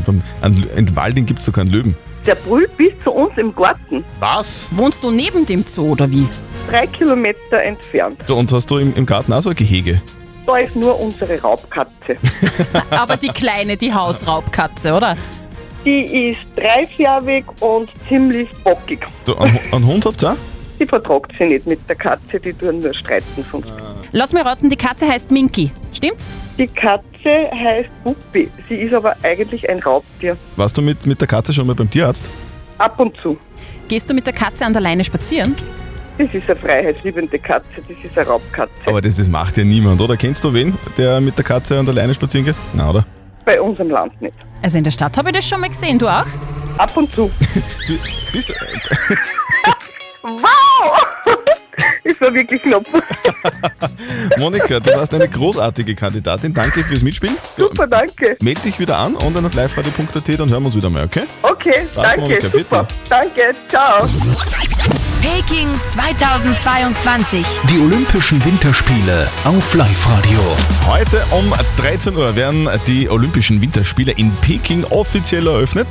in 0.76 0.96
Walding 0.96 1.26
gibt 1.26 1.40
es 1.40 1.46
da 1.46 1.52
keinen 1.52 1.70
Löwen. 1.70 1.96
Der 2.24 2.36
brüllt 2.36 2.76
bis 2.76 2.92
zu 3.02 3.10
uns 3.10 3.36
im 3.36 3.54
Garten. 3.54 4.04
Was? 4.20 4.68
Wohnst 4.70 5.02
du 5.02 5.10
neben 5.10 5.44
dem 5.46 5.64
Zoo 5.66 5.90
oder 5.92 6.10
wie? 6.10 6.26
Drei 6.70 6.86
Kilometer 6.86 7.60
entfernt. 7.62 8.22
So, 8.26 8.36
und 8.36 8.52
hast 8.52 8.70
du 8.70 8.78
im, 8.78 8.94
im 8.96 9.04
Garten 9.04 9.32
auch 9.32 9.42
so 9.42 9.50
ein 9.50 9.56
Gehege? 9.56 10.00
Da 10.46 10.58
ist 10.58 10.76
nur 10.76 10.98
unsere 11.00 11.40
Raubkatze. 11.40 12.16
Aber 12.90 13.16
die 13.16 13.28
kleine, 13.28 13.76
die 13.76 13.92
Hausraubkatze, 13.92 14.94
oder? 14.94 15.16
Die 15.86 16.30
ist 16.30 16.40
dreifjährig 16.56 17.44
und 17.60 17.88
ziemlich 18.08 18.48
bockig. 18.64 19.06
Du, 19.24 19.36
einen, 19.36 19.56
einen 19.70 19.86
Hund 19.86 20.04
habt 20.04 20.20
ihr 20.24 20.32
auch? 20.32 20.36
Die 20.80 20.84
vertragt 20.84 21.30
sich 21.38 21.48
nicht 21.48 21.66
mit 21.66 21.78
der 21.88 21.94
Katze, 21.94 22.40
die 22.40 22.52
tun 22.52 22.80
nur 22.80 22.92
streiten 22.92 23.44
sonst. 23.50 23.68
Lass 24.10 24.32
mir 24.32 24.44
raten, 24.44 24.68
die 24.68 24.76
Katze 24.76 25.06
heißt 25.06 25.30
Minky. 25.30 25.70
Stimmt's? 25.92 26.28
Die 26.58 26.66
Katze 26.66 27.50
heißt 27.54 27.88
Puppi. 28.02 28.50
Sie 28.68 28.74
ist 28.74 28.94
aber 28.94 29.14
eigentlich 29.22 29.70
ein 29.70 29.78
Raubtier. 29.78 30.36
Warst 30.56 30.76
du 30.76 30.82
mit, 30.82 31.06
mit 31.06 31.20
der 31.20 31.28
Katze 31.28 31.52
schon 31.52 31.68
mal 31.68 31.74
beim 31.76 31.88
Tierarzt? 31.88 32.28
Ab 32.78 32.98
und 32.98 33.16
zu. 33.22 33.38
Gehst 33.88 34.10
du 34.10 34.14
mit 34.14 34.26
der 34.26 34.34
Katze 34.34 34.66
an 34.66 34.72
der 34.72 34.82
Leine 34.82 35.04
spazieren? 35.04 35.54
Das 36.18 36.34
ist 36.34 36.50
eine 36.50 36.58
freiheitsliebende 36.58 37.38
Katze. 37.38 37.68
Das 37.76 37.96
ist 38.02 38.18
eine 38.18 38.26
Raubkatze. 38.26 38.72
Aber 38.86 39.00
das, 39.00 39.16
das 39.16 39.28
macht 39.28 39.56
ja 39.56 39.62
niemand, 39.62 40.00
oder? 40.00 40.16
Kennst 40.16 40.42
du 40.42 40.52
wen, 40.52 40.74
der 40.98 41.20
mit 41.20 41.38
der 41.38 41.44
Katze 41.44 41.78
an 41.78 41.86
der 41.86 41.94
Leine 41.94 42.12
spazieren 42.12 42.46
geht? 42.46 42.56
Na, 42.74 42.90
oder? 42.90 43.06
Bei 43.46 43.60
uns 43.60 43.78
im 43.78 43.88
Land 43.90 44.20
nicht. 44.20 44.36
Also 44.60 44.76
in 44.76 44.84
der 44.84 44.90
Stadt 44.90 45.16
habe 45.16 45.28
ich 45.30 45.36
das 45.36 45.48
schon 45.48 45.60
mal 45.60 45.68
gesehen. 45.68 45.98
Du 45.98 46.08
auch? 46.08 46.26
Ab 46.78 46.94
und 46.96 47.10
zu. 47.10 47.30
Bist, 48.32 48.96
Wow! 50.22 50.65
Das 52.06 52.20
war 52.20 52.32
wirklich 52.34 52.62
knapp. 52.62 52.86
Monika, 54.38 54.80
du 54.80 54.92
warst 54.92 55.12
eine 55.14 55.28
großartige 55.28 55.94
Kandidatin. 55.94 56.54
Danke 56.54 56.84
fürs 56.84 57.02
Mitspielen. 57.02 57.36
Super, 57.56 57.86
danke. 57.86 58.36
Meld 58.42 58.64
dich 58.64 58.78
wieder 58.78 58.96
an 58.98 59.14
und 59.14 59.34
dann 59.34 59.44
auf 59.44 59.54
liveradio.at, 59.54 60.28
dann 60.28 60.50
hören 60.50 60.62
wir 60.62 60.66
uns 60.66 60.76
wieder 60.76 60.90
mal, 60.90 61.04
okay? 61.04 61.22
Okay, 61.42 61.86
Passt, 61.94 62.06
danke. 62.06 62.20
Monika, 62.20 62.48
super. 62.48 62.82
bitte. 62.82 62.94
Danke, 63.08 63.54
ciao. 63.68 64.08
Peking 65.20 65.68
2022. 65.94 67.44
Die 67.70 67.80
Olympischen 67.80 68.44
Winterspiele 68.44 69.28
auf 69.44 69.74
Live-Radio. 69.74 70.40
Heute 70.86 71.22
um 71.32 71.52
13 71.78 72.16
Uhr 72.16 72.36
werden 72.36 72.68
die 72.86 73.08
Olympischen 73.08 73.60
Winterspiele 73.60 74.12
in 74.12 74.30
Peking 74.42 74.84
offiziell 74.84 75.46
eröffnet. 75.46 75.88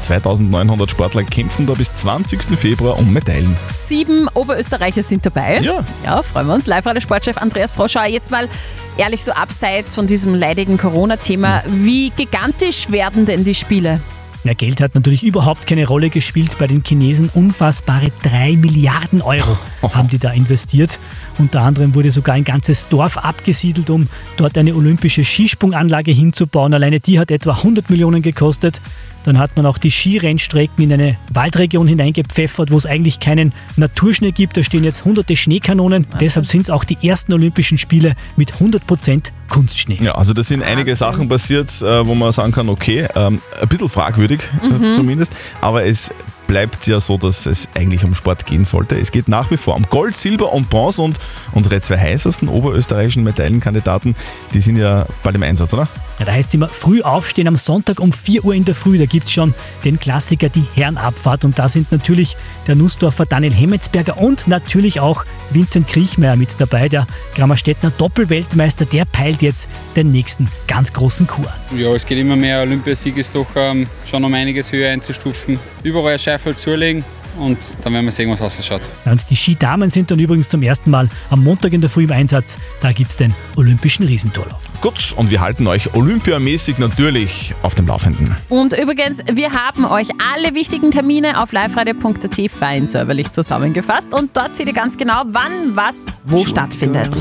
2900 0.00 0.90
Sportler 0.90 1.24
kämpfen 1.24 1.66
da 1.66 1.74
bis 1.74 1.92
20. 1.94 2.58
Februar 2.58 2.98
um 2.98 3.12
Medaillen. 3.12 3.56
Sieben 3.72 4.28
Oberösterreicher 4.34 5.02
sind 5.02 5.24
dabei. 5.26 5.60
Ja. 5.60 5.84
Ja, 6.04 6.22
freuen 6.22 6.46
wir 6.46 6.54
uns. 6.54 6.66
Live-Radio-Sportchef 6.66 7.36
Andreas 7.38 7.72
Froschauer. 7.72 8.06
Jetzt 8.06 8.30
mal 8.30 8.48
ehrlich 8.96 9.22
so 9.22 9.32
abseits 9.32 9.94
von 9.94 10.06
diesem 10.06 10.34
leidigen 10.34 10.78
Corona-Thema. 10.78 11.62
Wie 11.66 12.10
gigantisch 12.10 12.90
werden 12.90 13.26
denn 13.26 13.44
die 13.44 13.54
Spiele? 13.54 14.00
Ja, 14.42 14.54
Geld 14.54 14.80
hat 14.80 14.94
natürlich 14.94 15.22
überhaupt 15.22 15.66
keine 15.66 15.86
Rolle 15.86 16.08
gespielt 16.08 16.56
bei 16.58 16.66
den 16.66 16.82
Chinesen. 16.82 17.30
Unfassbare 17.34 18.10
3 18.22 18.56
Milliarden 18.56 19.20
Euro 19.20 19.58
haben 19.82 20.08
die 20.08 20.18
da 20.18 20.30
investiert. 20.32 20.98
Unter 21.38 21.62
anderem 21.62 21.94
wurde 21.94 22.10
sogar 22.10 22.34
ein 22.34 22.44
ganzes 22.44 22.88
Dorf 22.88 23.16
abgesiedelt, 23.16 23.88
um 23.90 24.08
dort 24.36 24.56
eine 24.58 24.74
olympische 24.74 25.24
Skisprunganlage 25.24 26.10
hinzubauen. 26.12 26.74
Alleine 26.74 27.00
die 27.00 27.18
hat 27.18 27.30
etwa 27.30 27.52
100 27.52 27.88
Millionen 27.90 28.22
gekostet. 28.22 28.80
Dann 29.24 29.38
hat 29.38 29.54
man 29.56 29.66
auch 29.66 29.76
die 29.76 29.90
Skirennstrecken 29.90 30.82
in 30.82 30.92
eine 30.94 31.16
Waldregion 31.34 31.86
hineingepfeffert, 31.86 32.70
wo 32.70 32.78
es 32.78 32.86
eigentlich 32.86 33.20
keinen 33.20 33.52
Naturschnee 33.76 34.30
gibt. 34.30 34.56
Da 34.56 34.62
stehen 34.62 34.82
jetzt 34.82 35.04
hunderte 35.04 35.36
Schneekanonen. 35.36 36.06
Deshalb 36.20 36.46
sind 36.46 36.62
es 36.62 36.70
auch 36.70 36.84
die 36.84 36.96
ersten 37.06 37.34
Olympischen 37.34 37.76
Spiele 37.76 38.16
mit 38.36 38.54
100% 38.54 39.30
Kunstschnee. 39.50 39.98
Ja, 40.00 40.14
also 40.14 40.32
da 40.32 40.42
sind 40.42 40.62
einige 40.62 40.96
Sachen 40.96 41.28
passiert, 41.28 41.68
äh, 41.82 42.06
wo 42.06 42.14
man 42.14 42.32
sagen 42.32 42.52
kann, 42.52 42.70
okay, 42.70 43.06
ähm, 43.14 43.40
ein 43.60 43.68
bisschen 43.68 43.90
fragwürdig 43.90 44.40
äh, 44.62 44.66
Mhm. 44.68 44.94
zumindest, 44.94 45.32
aber 45.60 45.84
es 45.84 46.10
bleibt 46.50 46.88
ja 46.88 46.98
so, 46.98 47.16
dass 47.16 47.46
es 47.46 47.68
eigentlich 47.76 48.02
um 48.02 48.12
Sport 48.12 48.44
gehen 48.44 48.64
sollte. 48.64 48.98
Es 48.98 49.12
geht 49.12 49.28
nach 49.28 49.52
wie 49.52 49.56
vor 49.56 49.76
um 49.76 49.84
Gold, 49.84 50.16
Silber 50.16 50.52
und 50.52 50.68
Bronze 50.68 51.00
und 51.00 51.16
unsere 51.52 51.80
zwei 51.80 51.96
heißesten 51.96 52.48
oberösterreichischen 52.48 53.22
Medaillenkandidaten, 53.22 54.16
die 54.52 54.60
sind 54.60 54.74
ja 54.74 55.06
bald 55.22 55.36
im 55.36 55.44
Einsatz, 55.44 55.72
oder? 55.72 55.86
Ja, 56.20 56.26
da 56.26 56.32
heißt 56.32 56.48
es 56.50 56.54
immer 56.54 56.68
früh 56.68 57.00
aufstehen 57.00 57.48
am 57.48 57.56
Sonntag 57.56 57.98
um 57.98 58.12
4 58.12 58.44
Uhr 58.44 58.54
in 58.54 58.66
der 58.66 58.74
Früh. 58.74 58.98
Da 58.98 59.06
gibt 59.06 59.26
es 59.26 59.32
schon 59.32 59.54
den 59.84 59.98
Klassiker, 59.98 60.50
die 60.50 60.64
Herrenabfahrt. 60.74 61.46
Und 61.46 61.58
da 61.58 61.70
sind 61.70 61.90
natürlich 61.90 62.36
der 62.66 62.76
Nussdorfer 62.76 63.24
Daniel 63.24 63.54
Hemmetsberger 63.54 64.18
und 64.18 64.46
natürlich 64.46 65.00
auch 65.00 65.24
Vincent 65.48 65.88
Kriechmeier 65.88 66.36
mit 66.36 66.50
dabei. 66.58 66.90
Der 66.90 67.06
Grammerstädtner 67.34 67.90
Doppelweltmeister, 67.96 68.84
der 68.84 69.06
peilt 69.06 69.40
jetzt 69.40 69.70
den 69.96 70.12
nächsten 70.12 70.48
ganz 70.68 70.92
großen 70.92 71.26
an. 71.26 71.78
Ja, 71.78 71.88
es 71.94 72.04
geht 72.04 72.18
immer 72.18 72.36
mehr. 72.36 72.60
Olympiasieg 72.60 73.16
ist 73.16 73.34
doch 73.34 73.46
ähm, 73.56 73.86
schon 74.04 74.22
um 74.22 74.34
einiges 74.34 74.70
höher 74.72 74.90
einzustufen. 74.90 75.58
Überall 75.82 76.18
Scheifel 76.18 76.54
zulegen 76.54 77.02
und 77.38 77.56
dann 77.82 77.94
werden 77.94 78.04
wir 78.04 78.12
sehen, 78.12 78.30
was 78.30 78.42
ausschaut. 78.42 78.82
Und 79.06 79.24
die 79.30 79.36
Skidamen 79.36 79.88
sind 79.88 80.10
dann 80.10 80.18
übrigens 80.18 80.50
zum 80.50 80.62
ersten 80.62 80.90
Mal 80.90 81.08
am 81.30 81.42
Montag 81.42 81.72
in 81.72 81.80
der 81.80 81.88
Früh 81.88 82.04
im 82.04 82.12
Einsatz. 82.12 82.58
Da 82.82 82.92
gibt 82.92 83.08
es 83.08 83.16
den 83.16 83.34
Olympischen 83.56 84.04
Riesentorlauf. 84.04 84.69
Gut, 84.80 85.12
und 85.14 85.30
wir 85.30 85.42
halten 85.42 85.66
euch 85.66 85.94
olympiamäßig 85.94 86.78
natürlich 86.78 87.52
auf 87.62 87.74
dem 87.74 87.86
Laufenden. 87.86 88.34
Und 88.48 88.72
übrigens, 88.72 89.22
wir 89.30 89.52
haben 89.52 89.84
euch 89.84 90.08
alle 90.32 90.54
wichtigen 90.54 90.90
Termine 90.90 91.42
auf 91.42 91.52
liveradio.at 91.52 92.50
fein 92.50 92.86
säuberlich 92.86 93.30
zusammengefasst 93.30 94.14
und 94.14 94.34
dort 94.34 94.56
seht 94.56 94.68
ihr 94.68 94.72
ganz 94.72 94.96
genau, 94.96 95.22
wann 95.26 95.76
was 95.76 96.06
wo 96.24 96.46
stattfindet. 96.46 97.14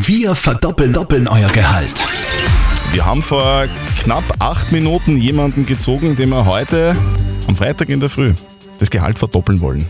Wir 0.00 0.34
verdoppeln 0.34 0.92
doppeln 0.92 1.28
euer 1.28 1.48
Gehalt. 1.50 2.08
Wir 2.90 3.06
haben 3.06 3.22
vor 3.22 3.66
knapp 4.00 4.24
acht 4.40 4.72
Minuten 4.72 5.16
jemanden 5.16 5.64
gezogen, 5.64 6.16
dem 6.16 6.30
wir 6.30 6.44
heute 6.44 6.96
am 7.46 7.54
Freitag 7.54 7.88
in 7.88 8.00
der 8.00 8.10
Früh 8.10 8.34
das 8.80 8.90
Gehalt 8.90 9.16
verdoppeln 9.16 9.60
wollen. 9.60 9.86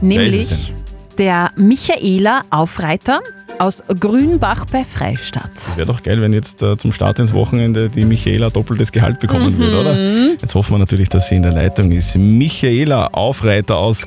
Nämlich 0.00 0.72
der 1.18 1.50
Michaela 1.56 2.42
Aufreiter 2.50 3.22
aus 3.58 3.82
Grünbach 4.00 4.64
bei 4.70 4.84
Freistadt. 4.84 5.50
Wäre 5.76 5.86
doch 5.86 6.02
geil, 6.02 6.20
wenn 6.20 6.32
jetzt 6.32 6.62
äh, 6.62 6.76
zum 6.76 6.92
Start 6.92 7.18
ins 7.18 7.32
Wochenende 7.32 7.88
die 7.88 8.04
Michaela 8.04 8.50
doppeltes 8.50 8.92
Gehalt 8.92 9.20
bekommen 9.20 9.54
Mhm. 9.54 9.58
würde, 9.58 9.80
oder? 9.80 9.96
Jetzt 10.40 10.54
hoffen 10.54 10.74
wir 10.74 10.78
natürlich, 10.78 11.08
dass 11.08 11.28
sie 11.28 11.36
in 11.36 11.42
der 11.42 11.52
Leitung 11.52 11.90
ist. 11.92 12.16
Michaela 12.16 13.08
Aufreiter 13.08 13.76
aus 13.76 14.06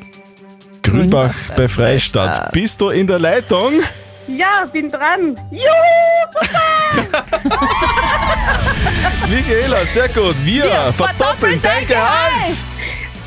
Grünbach 0.83 1.33
bei 1.55 1.67
Freistadt. 1.67 2.51
Bist 2.51 2.79
du 2.81 2.89
in 2.89 3.07
der 3.07 3.19
Leitung? 3.19 3.73
Ja, 4.27 4.65
bin 4.71 4.89
dran. 4.89 5.35
Juhu, 5.49 5.61
super! 6.39 7.23
Michaela, 9.29 9.85
sehr 9.85 10.07
gut. 10.09 10.35
Wir, 10.45 10.63
verdoppeln 10.95 11.59
dein 11.61 11.85
Gehalt. 11.87 12.55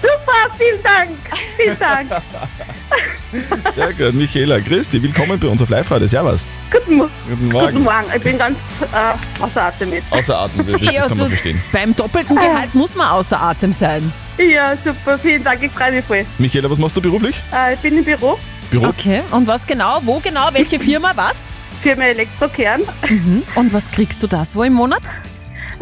Super, 0.03 0.55
vielen 0.59 0.83
Dank. 0.83 1.11
Vielen 1.57 1.79
Dank. 1.79 2.11
Sehr 3.75 3.93
gut, 3.95 4.15
Michaela. 4.15 4.61
Christi, 4.61 5.01
willkommen 5.03 5.39
bei 5.39 5.47
uns 5.49 5.63
auf 5.63 5.69
Live-Radio. 5.71 6.09
Servus. 6.09 6.51
Guten, 6.71 6.97
Mo 6.97 7.09
Guten 7.29 7.49
Morgen. 7.49 7.67
Guten 7.73 7.85
Morgen. 7.85 8.07
Ich 8.17 8.23
bin 8.23 8.37
ganz 8.39 8.59
äh, 8.93 9.43
außer 9.43 9.63
Atem 9.63 9.93
jetzt. 9.93 10.11
Außer 10.13 10.37
Atem, 10.39 10.67
das 10.71 10.81
Ja, 10.83 11.03
kann 11.03 11.11
man 11.11 11.19
du- 11.19 11.27
verstehen. 11.27 11.63
Beim 11.73 11.95
doppelten 11.95 12.37
Gehalt 12.37 12.75
muss 12.75 12.95
man 12.97 13.09
außer 13.09 13.41
Atem 13.41 13.73
sein. 13.73 14.13
Ja, 14.39 14.77
super. 14.85 15.19
Vielen 15.19 15.45
Dank. 15.45 15.63
Ich 15.63 15.71
freue 15.73 15.93
mich 15.93 16.05
voll. 16.05 16.27
Michaela, 16.39 16.69
was 16.69 16.79
machst 16.79 16.97
du 16.97 17.01
beruflich? 17.01 17.41
Äh, 17.55 17.75
ich 17.75 17.81
bin 17.81 17.97
im 17.97 18.05
Büro. 18.05 18.39
Büro? 18.71 18.87
Okay, 18.89 19.23
und 19.31 19.47
was 19.47 19.67
genau? 19.67 20.01
Wo 20.03 20.19
genau? 20.19 20.49
Welche 20.53 20.81
Firma? 20.81 21.13
Was? 21.15 21.53
Firma 21.83 22.05
Elektrokern. 22.05 22.83
Mhm. 23.09 23.43
Und 23.55 23.73
was 23.73 23.91
kriegst 23.91 24.23
du 24.23 24.27
da 24.27 24.45
so 24.45 24.63
im 24.63 24.73
Monat? 24.73 25.03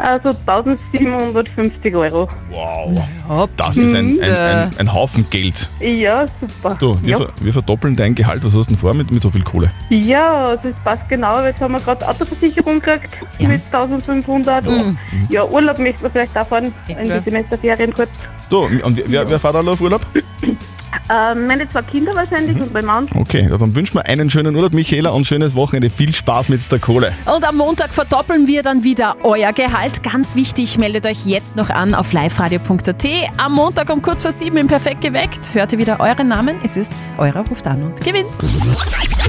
Also 0.01 0.29
1750 0.29 1.95
Euro. 1.95 2.27
Wow. 2.49 3.47
Das 3.55 3.77
ist 3.77 3.93
ein, 3.93 4.19
ein, 4.19 4.31
ein, 4.31 4.71
ein 4.79 4.93
Haufen 4.93 5.29
Geld. 5.29 5.69
Ja, 5.79 6.25
super. 6.39 6.75
Du, 6.79 6.97
wir, 7.03 7.11
ja. 7.11 7.17
ver, 7.17 7.29
wir 7.39 7.53
verdoppeln 7.53 7.95
dein 7.95 8.15
Gehalt. 8.15 8.43
Was 8.43 8.55
hast 8.55 8.65
du 8.67 8.71
denn 8.71 8.77
vor 8.77 8.93
mit, 8.95 9.11
mit 9.11 9.21
so 9.21 9.29
viel 9.29 9.43
Kohle? 9.43 9.71
Ja, 9.89 10.55
das 10.55 10.73
passt 10.83 11.07
genau. 11.07 11.43
Jetzt 11.43 11.61
haben 11.61 11.73
wir 11.73 11.79
gerade 11.79 12.07
Autoversicherung 12.07 12.79
gekriegt 12.79 13.09
mit 13.39 13.61
1500 13.71 14.67
und 14.67 14.81
Mhm. 14.91 14.97
ja, 15.29 15.45
Urlaub 15.45 15.77
möchten 15.77 16.01
wir 16.03 16.09
vielleicht 16.09 16.35
auch 16.37 16.47
fahren 16.47 16.73
in 16.87 17.07
die 17.07 17.19
Semesterferien 17.19 17.93
kurz. 17.93 18.09
Du, 18.49 18.63
und 18.63 19.01
wer, 19.07 19.29
wer 19.29 19.39
fährt 19.39 19.55
alle 19.55 19.71
auf 19.71 19.81
Urlaub? 19.81 20.01
Ähm, 21.13 21.47
meine 21.47 21.69
zwei 21.69 21.81
Kinder 21.83 22.15
wahrscheinlich 22.15 22.55
Mhm. 22.55 22.63
und 22.63 22.73
mein 22.73 22.85
Mann. 22.85 23.05
Okay, 23.15 23.47
ja, 23.49 23.57
dann 23.57 23.75
wünschen 23.75 23.95
wir 23.95 24.05
einen 24.05 24.29
schönen 24.29 24.55
Urlaub, 24.55 24.73
Michaela, 24.73 25.09
und 25.11 25.25
schönes 25.25 25.55
Wochenende. 25.55 25.89
Viel 25.89 26.13
Spaß 26.13 26.49
mit 26.49 26.69
der 26.71 26.79
Kohle. 26.79 27.13
Und 27.33 27.47
am 27.47 27.57
Montag 27.57 27.93
verdoppeln 27.93 28.47
wir 28.47 28.61
dann 28.63 28.83
wieder 28.83 29.15
euer 29.23 29.51
Gehalt. 29.53 30.03
Ganz 30.03 30.35
wichtig, 30.35 30.77
meldet 30.77 31.05
euch 31.05 31.25
jetzt 31.25 31.55
noch 31.55 31.69
an 31.69 31.95
auf 31.95 32.13
liveradio.at. 32.13 33.05
Am 33.37 33.53
Montag 33.53 33.89
um 33.91 34.01
kurz 34.01 34.21
vor 34.21 34.31
sieben 34.31 34.57
im 34.57 34.67
Perfekt 34.67 35.01
geweckt. 35.01 35.53
Hört 35.53 35.73
ihr 35.73 35.79
wieder 35.79 35.99
euren 35.99 36.27
Namen. 36.27 36.57
Es 36.63 36.77
ist 36.77 37.11
eurer 37.17 37.45
ruft 37.47 37.67
an 37.67 37.83
und 37.83 37.99
gewinnt. 38.03 38.27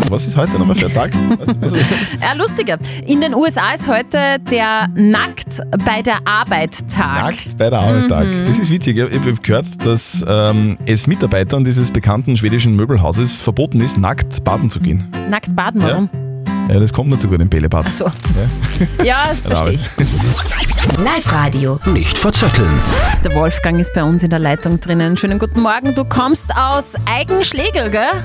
Was 0.09 0.27
ist 0.27 0.37
heute 0.37 0.53
nochmal 0.59 0.77
für 0.77 0.87
ein 0.87 0.95
Tag? 0.95 1.11
Also, 1.63 1.77
Ja, 1.77 2.33
lustiger. 2.37 2.77
In 3.07 3.21
den 3.21 3.35
USA 3.35 3.73
ist 3.75 3.89
heute 3.89 4.39
der 4.51 4.89
Nackt 4.95 5.61
bei 5.85 6.03
der 6.03 6.19
Arbeit 6.25 6.89
Tag. 6.91 7.25
Nackt 7.25 7.57
bei 7.59 7.71
der 7.71 7.79
Arbeit 7.81 8.09
Tag. 8.09 8.27
Mhm. 8.27 8.45
Das 8.47 8.59
ist 8.59 8.71
witzig. 8.71 8.97
Ich 8.99 9.03
habe 9.21 9.33
gehört, 9.35 9.85
dass 9.87 10.25
ähm, 10.29 10.77
es 10.87 11.07
Mitarbeitern 11.53 11.65
dieses 11.65 11.91
bekannten 11.91 12.35
schwedischen 12.37 12.77
Möbelhauses 12.77 13.39
verboten 13.41 13.81
ist, 13.81 13.99
nackt 13.99 14.43
baden 14.43 14.71
zu 14.71 14.81
gehen. 14.81 15.05
Nackt 15.29 15.55
baden, 15.55 15.83
warum? 15.83 16.09
Ja, 16.69 16.81
das 16.81 16.93
kommt 16.95 17.11
nicht 17.11 17.21
so 17.21 17.29
gut 17.29 17.43
im 17.43 17.49
Bällebad. 17.51 17.85
Ach 17.87 17.93
so. 17.93 18.05
Ja, 18.07 19.05
Ja, 19.05 19.27
das 19.29 19.47
verstehe 19.47 19.75
ich. 19.75 19.87
Live-Radio. 20.99 21.79
Nicht 21.87 22.17
verzetteln. 22.17 22.73
Der 23.23 23.35
Wolfgang 23.35 23.79
ist 23.81 23.93
bei 23.93 24.03
uns 24.03 24.23
in 24.23 24.31
der 24.31 24.39
Leitung 24.39 24.81
drinnen. 24.81 25.17
Schönen 25.19 25.39
guten 25.39 25.61
Morgen. 25.61 25.95
Du 25.95 26.05
kommst 26.07 26.57
aus 26.57 26.95
Eigenschlegel, 27.05 27.91
gell? 27.91 28.23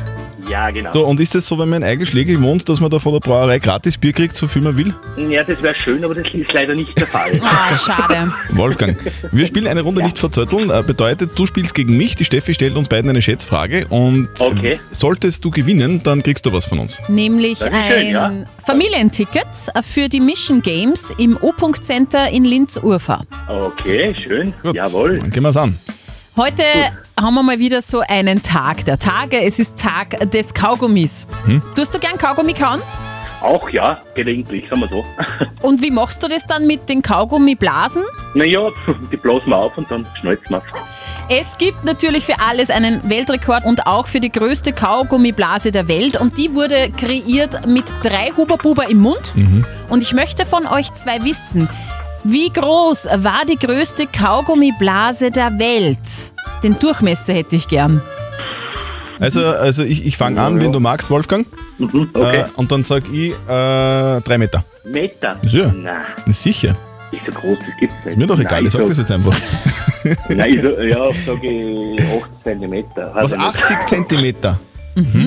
Ja, 0.50 0.70
genau. 0.72 0.94
So, 0.94 1.06
und 1.06 1.20
ist 1.20 1.36
das 1.36 1.46
so, 1.48 1.58
wenn 1.60 1.70
man 1.70 1.82
in 1.82 1.88
Eigenschlägel 1.88 2.42
wohnt, 2.42 2.68
dass 2.70 2.80
man 2.80 2.89
da 2.89 3.00
von 3.00 3.13
der 3.13 3.20
Brauerei 3.20 3.60
gratis 3.60 3.98
Bier 3.98 4.13
kriegt, 4.13 4.36
so 4.36 4.48
viel 4.48 4.62
man 4.62 4.77
will? 4.77 4.94
Ja, 5.30 5.44
das 5.44 5.62
wäre 5.62 5.75
schön, 5.75 6.04
aber 6.04 6.16
das 6.16 6.25
ist 6.34 6.51
leider 6.54 6.74
nicht 6.75 6.98
der 6.98 7.08
Fall. 7.08 7.32
Ah, 7.44 7.75
schade. 7.75 8.32
Wolfgang, 8.51 8.98
wir 9.32 9.48
spielen 9.48 9.68
eine 9.68 9.82
Runde 9.82 10.01
nicht 10.04 10.18
verzötteln. 10.18 10.70
Äh, 10.70 10.84
Bedeutet, 10.84 11.38
du 11.38 11.46
spielst 11.46 11.74
gegen 11.74 11.98
mich, 11.98 12.16
die 12.16 12.24
Steffi 12.25 12.54
stellt 12.54 12.75
uns 12.75 12.88
beiden 12.88 13.10
eine 13.10 13.22
Schätzfrage 13.22 13.86
und 13.89 14.30
Okay. 14.39 14.80
solltest 14.92 15.44
du 15.44 15.51
gewinnen, 15.51 16.00
dann 16.04 16.24
kriegst 16.24 16.46
du 16.46 16.54
was 16.54 16.66
von 16.66 16.80
uns. 16.80 17.00
Nämlich 17.10 17.62
ein 17.63 17.92
schön, 17.92 18.08
ja. 18.12 18.46
Familienticket 18.66 19.48
für 19.84 20.08
die 20.08 20.20
Mission 20.20 20.62
Games 20.62 21.13
im 21.18 21.38
O-Punkt 21.42 21.84
Center 21.84 22.30
in 22.30 22.46
Linz-Urfa. 22.46 23.22
Okay, 23.48 24.13
schön. 24.16 24.54
Jawohl. 24.74 25.20
Dann 25.20 25.32
gehen 25.32 25.44
wir's 25.44 25.58
an. 25.58 25.77
Heute 26.38 26.62
haben 27.20 27.34
wir 27.34 27.41
mal 27.41 27.58
wieder 27.58 27.82
so 27.82 28.03
einen 28.08 28.44
Tag 28.44 28.86
der 28.86 29.00
Tage. 29.00 29.41
Es 29.41 29.58
ist 29.58 29.75
Tag 29.75 30.29
des 30.29 30.53
Kaugummis. 30.53 31.25
Hm? 31.46 31.63
Tust 31.74 31.96
du 31.96 31.98
gern 31.98 32.15
Kaugummi 32.20 32.53
kauen? 32.53 32.79
Auch 33.41 33.67
ja, 33.72 34.03
gelegentlich, 34.13 34.70
sagen 34.70 34.82
wir 34.82 34.88
so. 34.88 35.03
Und 35.67 35.82
wie 35.82 35.89
machst 35.89 36.22
du 36.22 36.27
das 36.27 36.46
dann 36.46 36.67
mit 36.67 36.89
den 36.89 37.01
Kaugummiblasen? 37.01 38.03
naja, 38.36 38.70
die 39.12 39.17
blasen 39.17 39.50
wir 39.50 39.58
auf 39.58 39.75
und 39.79 39.89
dann 39.89 40.06
schnalzen 40.20 40.50
wir 40.50 40.62
Es 41.27 41.58
gibt 41.58 41.84
natürlich 41.84 42.24
für 42.24 42.39
alles 42.39 42.70
einen 42.70 43.10
Weltrekord 43.10 43.65
und 43.65 43.88
auch 43.88 44.06
für 44.06 44.20
die 44.20 44.32
größte 44.32 44.74
Kaugummiblase 44.74 45.72
der 45.72 45.88
Welt. 45.88 46.17
Und 46.17 46.38
die 46.38 46.53
wurde 46.53 46.91
kreiert 46.91 47.65
mit 47.65 47.86
drei 48.03 48.32
Huber-Buber 48.38 48.88
im 48.91 49.00
Mund. 49.00 49.34
Und 49.89 50.03
ich 50.03 50.13
möchte 50.13 50.46
von 50.46 50.67
euch 50.67 50.94
zwei 50.94 51.24
wissen, 51.24 51.67
wie 52.30 52.50
groß 52.50 53.08
war 53.20 53.46
die 53.46 53.58
größte 53.58 54.06
Kaugummiblase 54.08 55.32
der 55.32 55.58
Welt? 55.58 56.34
Den 56.64 56.78
Durchmesser 56.78 57.34
hätte 57.34 57.56
ich 57.56 57.68
gern. 57.68 58.02
Also, 59.20 59.46
also 59.46 59.84
ich, 59.84 60.06
ich 60.06 60.18
fange 60.18 60.42
an, 60.42 60.60
wenn 60.62 60.72
du 60.72 60.80
magst, 60.80 61.10
Wolfgang. 61.10 61.48
Mhm, 61.78 62.10
okay. 62.14 62.42
Äh, 62.42 62.46
und 62.56 62.72
dann 62.72 62.84
sag 62.84 63.04
ich 63.12 63.32
äh, 63.32 64.22
drei 64.22 64.38
Meter. 64.38 64.64
Meter? 64.84 65.38
Ja. 65.44 65.72
Nein, 65.72 66.06
Sicher. 66.28 66.76
ist 67.12 67.26
so 67.26 67.32
groß, 67.32 67.58
das 67.60 67.68
gibt's 67.80 67.96
nicht. 68.04 68.08
Ist 68.14 68.18
mir 68.18 68.28
doch 68.28 68.40
egal, 68.40 68.66
ich 68.66 68.72
sag 68.74 68.86
das 68.86 68.98
jetzt 68.98 69.12
einfach. 69.12 69.36
Nein, 70.30 70.54
ich 70.54 70.62
so, 70.62 70.70
ja, 70.70 71.12
sage 71.26 71.48
ich 71.48 72.02
80 72.02 72.24
Zentimeter. 72.44 73.12
Was, 73.14 73.34
Also 73.34 73.38
80 73.38 73.86
Zentimeter? 73.88 74.60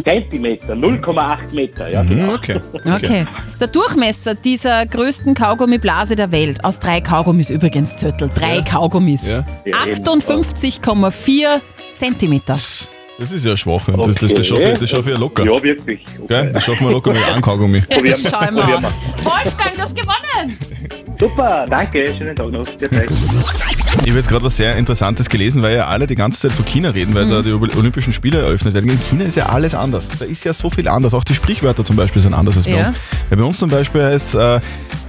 Zentimeter, 0.04 0.74
0,8 0.74 1.54
Meter, 1.54 1.88
ja. 1.88 2.02
Mhm, 2.02 2.08
genau. 2.08 2.34
okay. 2.34 2.60
Okay. 2.84 3.26
Der 3.60 3.66
Durchmesser 3.68 4.34
dieser 4.34 4.84
größten 4.86 5.34
Kaugummiblase 5.34 6.16
der 6.16 6.32
Welt, 6.32 6.64
aus 6.64 6.80
drei 6.80 7.00
Kaugummis 7.00 7.50
übrigens, 7.50 7.94
Zöttel, 7.96 8.30
drei 8.34 8.62
Kaugummis, 8.62 9.26
Ja. 9.26 9.44
Ja, 9.64 9.86
eben. 9.86 10.02
58,4 10.04 11.60
Zentimeter. 11.94 12.54
Das 12.54 13.32
ist 13.32 13.44
ja 13.44 13.54
schwach. 13.56 13.86
und 13.88 14.06
Das, 14.06 14.16
das, 14.16 14.32
das 14.32 14.46
schaffe 14.46 14.70
ich, 14.72 14.78
das 14.78 14.88
schaffe 14.90 15.10
ich 15.10 15.14
ja 15.14 15.20
locker. 15.20 15.44
Ja, 15.44 15.62
wirklich. 15.62 16.00
Gell? 16.26 16.52
Das 16.54 16.64
schaffen 16.64 16.86
wir 16.86 16.92
locker 16.92 17.12
mit 17.12 17.22
einem 17.22 17.42
Kaugummi. 17.42 17.82
Schau 17.90 18.00
mal. 18.40 18.52
Probieren 18.52 18.82
wir. 18.82 19.24
Wolfgang, 19.24 19.74
du 19.74 19.82
hast 19.82 19.94
gewonnen! 19.94 20.56
Super, 21.20 21.66
danke, 21.68 22.14
schönen 22.16 22.34
Tag 22.34 22.50
noch. 22.50 22.66
Ich 22.66 24.08
habe 24.08 24.16
jetzt 24.18 24.28
gerade 24.28 24.42
was 24.44 24.56
sehr 24.56 24.74
Interessantes 24.76 25.28
gelesen, 25.28 25.62
weil 25.62 25.76
ja 25.76 25.86
alle 25.86 26.06
die 26.06 26.14
ganze 26.14 26.40
Zeit 26.40 26.52
von 26.52 26.64
China 26.64 26.88
reden, 26.90 27.12
weil 27.12 27.28
da 27.28 27.42
die 27.42 27.52
Olympischen 27.52 28.14
Spiele 28.14 28.38
eröffnet 28.40 28.72
werden. 28.72 28.88
In 28.88 28.98
China 28.98 29.24
ist 29.24 29.36
ja 29.36 29.46
alles 29.46 29.74
anders. 29.74 30.08
Da 30.18 30.24
ist 30.24 30.44
ja 30.44 30.54
so 30.54 30.70
viel 30.70 30.88
anders. 30.88 31.12
Auch 31.12 31.24
die 31.24 31.34
Sprichwörter 31.34 31.84
zum 31.84 31.96
Beispiel 31.96 32.22
sind 32.22 32.32
anders 32.32 32.56
als 32.56 32.64
bei 32.64 32.72
Ja. 32.72 32.88
uns. 32.88 32.96
Weil 33.28 33.38
bei 33.38 33.44
uns 33.44 33.58
zum 33.58 33.68
Beispiel 33.68 34.02
heißt 34.02 34.28
es, 34.28 34.34
äh, 34.34 34.60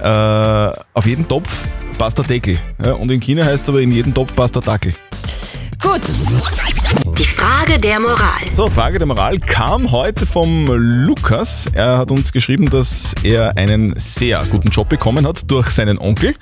äh, 0.02 0.72
auf 0.92 1.06
jeden 1.06 1.26
Topf 1.26 1.64
passt 1.96 2.18
der 2.18 2.26
Deckel. 2.26 2.58
Ja? 2.84 2.92
Und 2.92 3.10
in 3.10 3.20
China 3.20 3.44
heißt 3.46 3.62
es 3.62 3.68
aber, 3.70 3.80
in 3.80 3.90
jeden 3.92 4.12
Topf 4.12 4.34
passt 4.34 4.54
der 4.54 4.62
Dackel. 4.62 4.92
Gut. 5.80 6.02
Die 7.18 7.24
Frage 7.24 7.78
der 7.78 8.00
Moral. 8.00 8.42
So, 8.54 8.68
Frage 8.70 8.98
der 8.98 9.06
Moral 9.06 9.38
kam 9.38 9.90
heute 9.90 10.24
vom 10.26 10.66
Lukas. 10.66 11.66
Er 11.72 11.98
hat 11.98 12.10
uns 12.10 12.32
geschrieben, 12.32 12.70
dass 12.70 13.14
er 13.22 13.56
einen 13.56 13.94
sehr 13.98 14.42
guten 14.50 14.68
Job 14.68 14.88
bekommen 14.88 15.26
hat 15.26 15.50
durch 15.50 15.70
seinen 15.70 15.98
Onkel. 15.98 16.34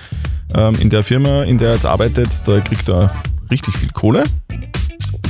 Ähm, 0.54 0.74
in 0.80 0.88
der 0.88 1.02
Firma, 1.02 1.42
in 1.42 1.58
der 1.58 1.68
er 1.68 1.74
jetzt 1.74 1.86
arbeitet, 1.86 2.28
da 2.46 2.60
kriegt 2.60 2.88
er 2.88 3.14
richtig 3.50 3.76
viel 3.76 3.90
Kohle. 3.90 4.24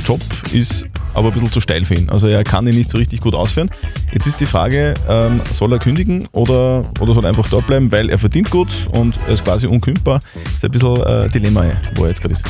Job 0.05 0.21
ist 0.51 0.85
aber 1.13 1.27
ein 1.27 1.33
bisschen 1.33 1.51
zu 1.51 1.61
steil 1.61 1.85
für 1.85 1.95
ihn. 1.95 2.09
Also 2.09 2.27
er 2.27 2.43
kann 2.43 2.65
ihn 2.67 2.75
nicht 2.75 2.89
so 2.89 2.97
richtig 2.97 3.21
gut 3.21 3.35
ausführen. 3.35 3.69
Jetzt 4.13 4.27
ist 4.27 4.39
die 4.39 4.45
Frage, 4.45 4.93
ähm, 5.09 5.41
soll 5.51 5.71
er 5.73 5.79
kündigen 5.79 6.27
oder, 6.31 6.89
oder 6.99 7.13
soll 7.13 7.25
er 7.25 7.29
einfach 7.29 7.49
dort 7.49 7.67
bleiben, 7.67 7.91
weil 7.91 8.09
er 8.09 8.17
verdient 8.17 8.49
gut 8.49 8.69
und 8.97 9.17
er 9.27 9.33
ist 9.33 9.43
quasi 9.43 9.67
unkündbar. 9.67 10.21
Ist 10.45 10.63
ein 10.63 10.71
bisschen 10.71 11.03
äh, 11.03 11.29
Dilemma, 11.29 11.65
wo 11.95 12.03
er 12.03 12.09
jetzt 12.09 12.21
gerade 12.21 12.33
ist. 12.33 12.43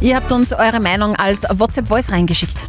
Ihr 0.00 0.16
habt 0.16 0.30
uns 0.32 0.52
eure 0.52 0.80
Meinung 0.80 1.16
als 1.16 1.44
WhatsApp-Voice 1.50 2.12
reingeschickt. 2.12 2.68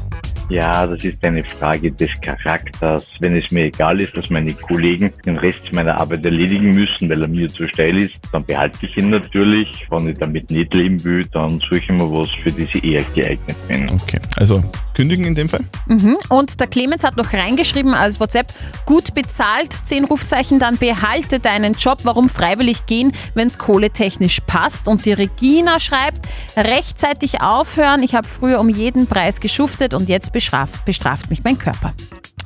Ja, 0.49 0.87
das 0.87 1.03
ist 1.03 1.23
eine 1.23 1.43
Frage 1.43 1.91
des 1.91 2.09
Charakters. 2.21 3.07
Wenn 3.19 3.35
es 3.35 3.51
mir 3.51 3.65
egal 3.65 4.01
ist, 4.01 4.17
dass 4.17 4.31
meine 4.31 4.51
Kollegen 4.53 5.13
den 5.23 5.37
Rest 5.37 5.71
meiner 5.73 6.01
Arbeit 6.01 6.25
erledigen 6.25 6.71
müssen, 6.71 7.07
weil 7.07 7.21
er 7.21 7.27
mir 7.27 7.47
zu 7.47 7.67
steil 7.67 8.01
ist, 8.01 8.15
dann 8.31 8.43
behalte 8.43 8.83
ich 8.87 8.97
ihn 8.97 9.11
natürlich. 9.11 9.85
Wenn 9.91 10.09
ich 10.09 10.17
damit 10.17 10.49
nicht 10.49 10.73
leben 10.73 11.03
will, 11.03 11.23
dann 11.33 11.59
suche 11.59 11.77
ich 11.77 11.89
mir 11.89 12.11
was, 12.11 12.29
für 12.41 12.49
das 12.49 12.67
ich 12.73 12.83
eher 12.83 13.03
geeignet 13.13 13.57
bin. 13.67 13.89
Okay, 13.91 14.19
also 14.37 14.63
kündigen 14.99 15.23
in 15.23 15.33
dem 15.33 15.47
Fall? 15.47 15.61
Mhm. 15.87 16.17
Und 16.27 16.59
der 16.59 16.67
Clemens 16.67 17.05
hat 17.05 17.15
noch 17.15 17.31
reingeschrieben 17.31 17.93
als 17.93 18.19
WhatsApp, 18.19 18.51
gut 18.85 19.13
bezahlt, 19.13 19.71
10 19.71 20.03
Rufzeichen, 20.03 20.59
dann 20.59 20.77
behalte 20.77 21.39
deinen 21.39 21.73
Job. 21.75 21.99
Warum 22.03 22.29
freiwillig 22.29 22.85
gehen, 22.85 23.13
wenn 23.33 23.47
es 23.47 23.57
kohletechnisch 23.57 24.41
passt? 24.45 24.89
Und 24.89 25.05
die 25.05 25.13
Regina 25.13 25.79
schreibt, 25.79 26.27
rechtzeitig 26.57 27.39
aufhören. 27.39 28.03
Ich 28.03 28.13
habe 28.13 28.27
früher 28.27 28.59
um 28.59 28.67
jeden 28.67 29.07
Preis 29.07 29.39
geschuftet 29.39 29.93
und 29.93 30.09
jetzt 30.09 30.33
bestraft, 30.33 30.83
bestraft 30.83 31.29
mich 31.29 31.45
mein 31.45 31.57
Körper. 31.57 31.93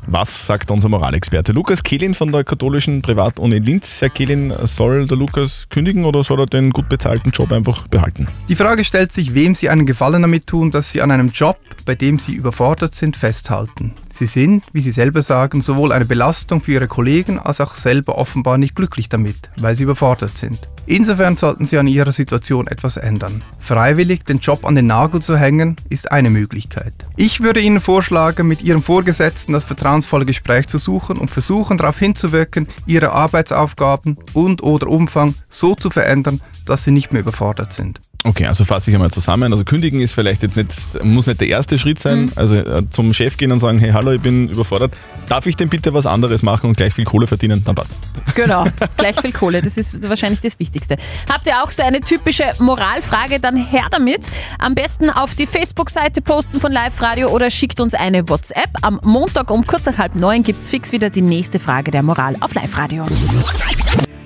Was 0.08 0.46
sagt 0.46 0.70
unser 0.70 0.90
Moralexperte 0.90 1.54
Lukas 1.54 1.82
Kehlin 1.82 2.14
von 2.14 2.32
der 2.32 2.44
katholischen 2.44 3.02
Privatuni 3.02 3.60
Linz? 3.60 4.02
Herr 4.02 4.10
Kehlin, 4.10 4.54
soll 4.64 5.08
der 5.08 5.18
Lukas 5.18 5.66
kündigen 5.70 6.06
oder 6.06 6.24
soll 6.24 6.42
er 6.42 6.46
den 6.46 6.72
gut 6.72 6.90
bezahlten 6.90 7.32
Job 7.32 7.52
einfach 7.52 7.88
behalten? 7.88 8.28
Die 8.50 8.56
Frage 8.56 8.84
stellt 8.84 9.14
sich, 9.14 9.34
wem 9.34 9.56
Sie 9.56 9.70
einen 9.70 9.86
Gefallen 9.86 10.22
damit 10.22 10.48
tun, 10.48 10.72
dass 10.72 10.92
Sie 10.92 11.02
an 11.02 11.12
einem 11.12 11.30
Job, 11.30 11.58
bei 11.86 11.96
dem 11.96 12.20
Sie 12.20 12.34
überfordert 12.34 12.96
sind, 12.96 13.16
festhalten. 13.16 13.94
Sie 14.10 14.26
sind, 14.26 14.64
wie 14.74 14.82
Sie 14.82 14.92
selber 14.92 15.22
sagen, 15.22 15.62
sowohl 15.62 15.92
eine 15.94 16.06
Belastung 16.06 16.62
für 16.62 16.74
Ihre 16.74 16.88
Kollegen 16.88 17.40
als 17.40 17.62
auch 17.62 17.76
selber 17.76 18.18
offenbar 18.18 18.58
nicht 18.58 18.76
glücklich 18.76 19.10
damit, 19.10 19.50
weil 19.58 19.76
Sie 19.76 19.84
überfordert 19.84 20.38
sind. 20.38 20.60
Insofern 20.86 21.38
sollten 21.38 21.66
Sie 21.66 21.78
an 21.78 21.88
Ihrer 21.88 22.12
Situation 22.12 22.68
etwas 22.68 22.98
ändern. 22.98 23.44
Freiwillig 23.58 24.26
den 24.26 24.40
Job 24.40 24.66
an 24.66 24.76
den 24.76 24.88
Nagel 24.88 25.22
zu 25.22 25.38
hängen, 25.38 25.78
ist 25.90 26.12
eine 26.12 26.30
Möglichkeit. 26.30 26.94
Ich 27.16 27.42
würde 27.42 27.62
Ihnen 27.62 27.80
vorschlagen, 27.80 28.48
mit 28.48 28.62
Ihrem 28.62 28.84
Vorgesetzten 28.84 29.54
das 29.54 29.64
vertrauensvolle 29.64 30.26
Gespräch 30.26 30.68
zu 30.68 30.78
suchen 30.78 31.18
und 31.18 31.32
versuchen 31.32 31.78
darauf 31.78 31.98
hinzuwirken, 32.00 32.68
Ihre 32.86 33.14
Arbeitsaufgaben 33.14 34.18
und 34.34 34.62
oder 34.62 34.88
Umfang 34.88 35.36
so 35.50 35.74
zu 35.74 35.90
verändern, 35.90 36.42
dass 36.66 36.84
Sie 36.84 36.92
nicht 36.92 37.14
mehr 37.14 37.22
überfordert 37.22 37.72
sind. 37.72 38.02
Okay, 38.26 38.46
also 38.46 38.64
fasse 38.64 38.90
ich 38.90 38.96
einmal 38.96 39.12
zusammen. 39.12 39.52
Also 39.52 39.66
kündigen 39.66 40.00
ist 40.00 40.14
vielleicht 40.14 40.44
jetzt 40.44 40.56
nicht, 40.56 41.04
muss 41.04 41.28
nicht 41.28 41.42
der 41.42 41.48
erste 41.50 41.78
Schritt 41.78 42.00
sein. 42.00 42.24
Mhm. 42.26 42.32
Also 42.36 42.56
äh, 42.56 42.84
zum 42.90 43.14
Chef 43.14 43.36
gehen 43.36 43.52
und 43.52 43.60
sagen, 43.60 43.80
hey, 43.80 43.92
hallo, 43.92 44.12
ich 44.12 44.22
bin 44.22 44.50
überfordert. 44.50 44.94
Darf 45.28 45.46
ich 45.46 45.58
denn 45.58 45.70
bitte 45.70 45.94
was 45.94 46.06
anderes 46.06 46.42
machen 46.42 46.68
und 46.68 46.78
gleich 46.78 46.94
viel 46.94 47.04
Kohle 47.04 47.28
verdienen? 47.28 47.64
Dann 47.66 47.76
passt. 47.76 47.98
Genau, 48.36 48.66
gleich 48.98 49.20
viel 49.20 49.34
Kohle, 49.34 49.62
das 49.62 49.78
ist 49.78 50.08
wahrscheinlich 50.08 50.40
das 50.40 50.58
Wichtigste. 50.60 50.98
Habt 51.30 51.48
ihr 51.48 51.64
auch 51.64 51.72
so 51.72 51.84
eine 51.84 52.00
typische 52.00 52.46
Moralfrage, 52.60 53.40
dann 53.40 53.58
her 53.58 53.88
damit. 53.92 54.22
Am 54.58 54.74
besten 54.74 55.10
auf 55.10 55.36
die 55.36 55.46
Facebook-Seite 55.46 56.22
posten 56.22 56.60
von 56.60 56.72
Live 56.72 57.02
Radio 57.02 57.30
oder 57.30 57.50
schickt 57.50 57.82
uns 57.82 57.94
eine 57.94 58.30
WhatsApp. 58.30 58.70
Am 58.82 59.00
Montag 59.04 59.52
um 59.52 59.68
kurz 59.68 59.86
nach 59.86 59.98
halb 59.98 60.16
neun 60.16 60.44
gibt 60.44 60.62
es 60.62 60.70
fix 60.70 60.92
wieder 60.94 61.10
die 61.10 61.22
nächste 61.22 61.60
Frage 61.60 61.92
der 61.92 62.04
Moral 62.04 62.38
auf 62.40 62.54
Live 62.54 62.78
Radio. 62.78 63.06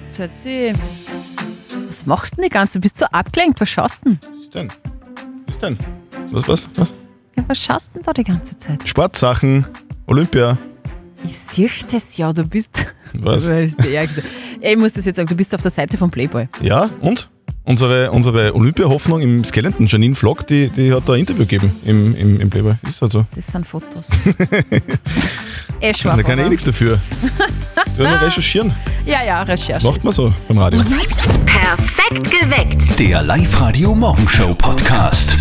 Zötti, 0.10 0.74
was 1.88 2.06
machst 2.06 2.34
du 2.34 2.36
denn 2.38 2.46
die 2.46 2.54
ganze? 2.54 2.80
Bist 2.80 3.02
du 3.02 3.12
abgelenkt? 3.12 3.62
Was 3.62 3.70
schaust 3.70 4.00
du 4.04 4.10
denn? 4.10 4.20
Was 4.22 4.40
ist 4.42 4.54
denn? 4.54 4.72
Was 5.46 5.54
ist 5.54 5.64
denn? 5.64 5.78
Was, 6.32 6.48
was, 6.48 6.70
was? 6.76 6.94
Ja, 7.36 7.44
was 7.48 7.58
schaust 7.58 7.90
du 7.90 7.94
denn 7.96 8.04
da 8.04 8.14
die 8.14 8.24
ganze 8.24 8.58
Zeit? 8.58 8.88
Sportsachen, 8.88 9.66
Olympia. 10.06 10.58
Ich 11.24 11.38
sehe 11.38 11.70
das 11.92 12.18
ja, 12.18 12.32
du 12.34 12.44
bist. 12.44 12.94
Was? 13.14 13.46
Du 13.46 13.50
bist 13.56 13.80
der 13.80 13.92
Ärgste. 13.92 14.24
Ich 14.60 14.78
muss 14.78 14.94
das 14.94 15.06
jetzt 15.06 15.16
sagen, 15.16 15.30
du 15.30 15.36
bist 15.36 15.54
auf 15.56 15.62
der 15.62 15.72
Seite 15.72 15.98
von 15.98 16.10
Playboy. 16.12 16.48
Ja, 16.62 16.90
und? 17.02 17.30
Unsere, 17.64 18.12
unsere 18.12 18.56
Olympia-Hoffnung 18.56 19.22
im 19.22 19.44
Skeleton, 19.44 19.88
Janine 19.88 20.16
Flock, 20.16 20.48
die, 20.48 20.70
die 20.70 20.94
hat 20.94 21.04
da 21.06 21.14
ein 21.14 21.20
Interview 21.20 21.44
gegeben 21.46 21.76
im, 21.84 22.16
im, 22.16 22.40
im 22.40 22.50
Playboy. 22.50 22.76
Ist 22.88 23.02
halt 23.02 23.12
so. 23.12 23.26
Das 23.36 23.48
sind 23.48 23.68
Fotos. 23.68 24.12
eh 25.82 25.94
schon. 25.94 26.16
Da 26.16 26.24
kann 26.24 26.40
ich 26.40 26.46
eh 26.46 26.50
nichts 26.50 26.64
dafür. 26.64 26.98
Du 27.98 28.04
nur 28.04 28.22
recherchieren. 28.22 28.74
Ja, 29.06 29.18
ja, 29.26 29.44
Recherche. 29.44 29.86
Macht 29.86 30.04
man 30.04 30.14
so 30.14 30.34
beim 30.48 30.60
Radio. 30.60 30.82
Perfekt 31.46 32.32
geweckt. 32.32 33.00
Der 33.00 33.22
Live-Radio 33.24 33.94
Morgenshow 33.94 34.54
Podcast. 34.54 35.36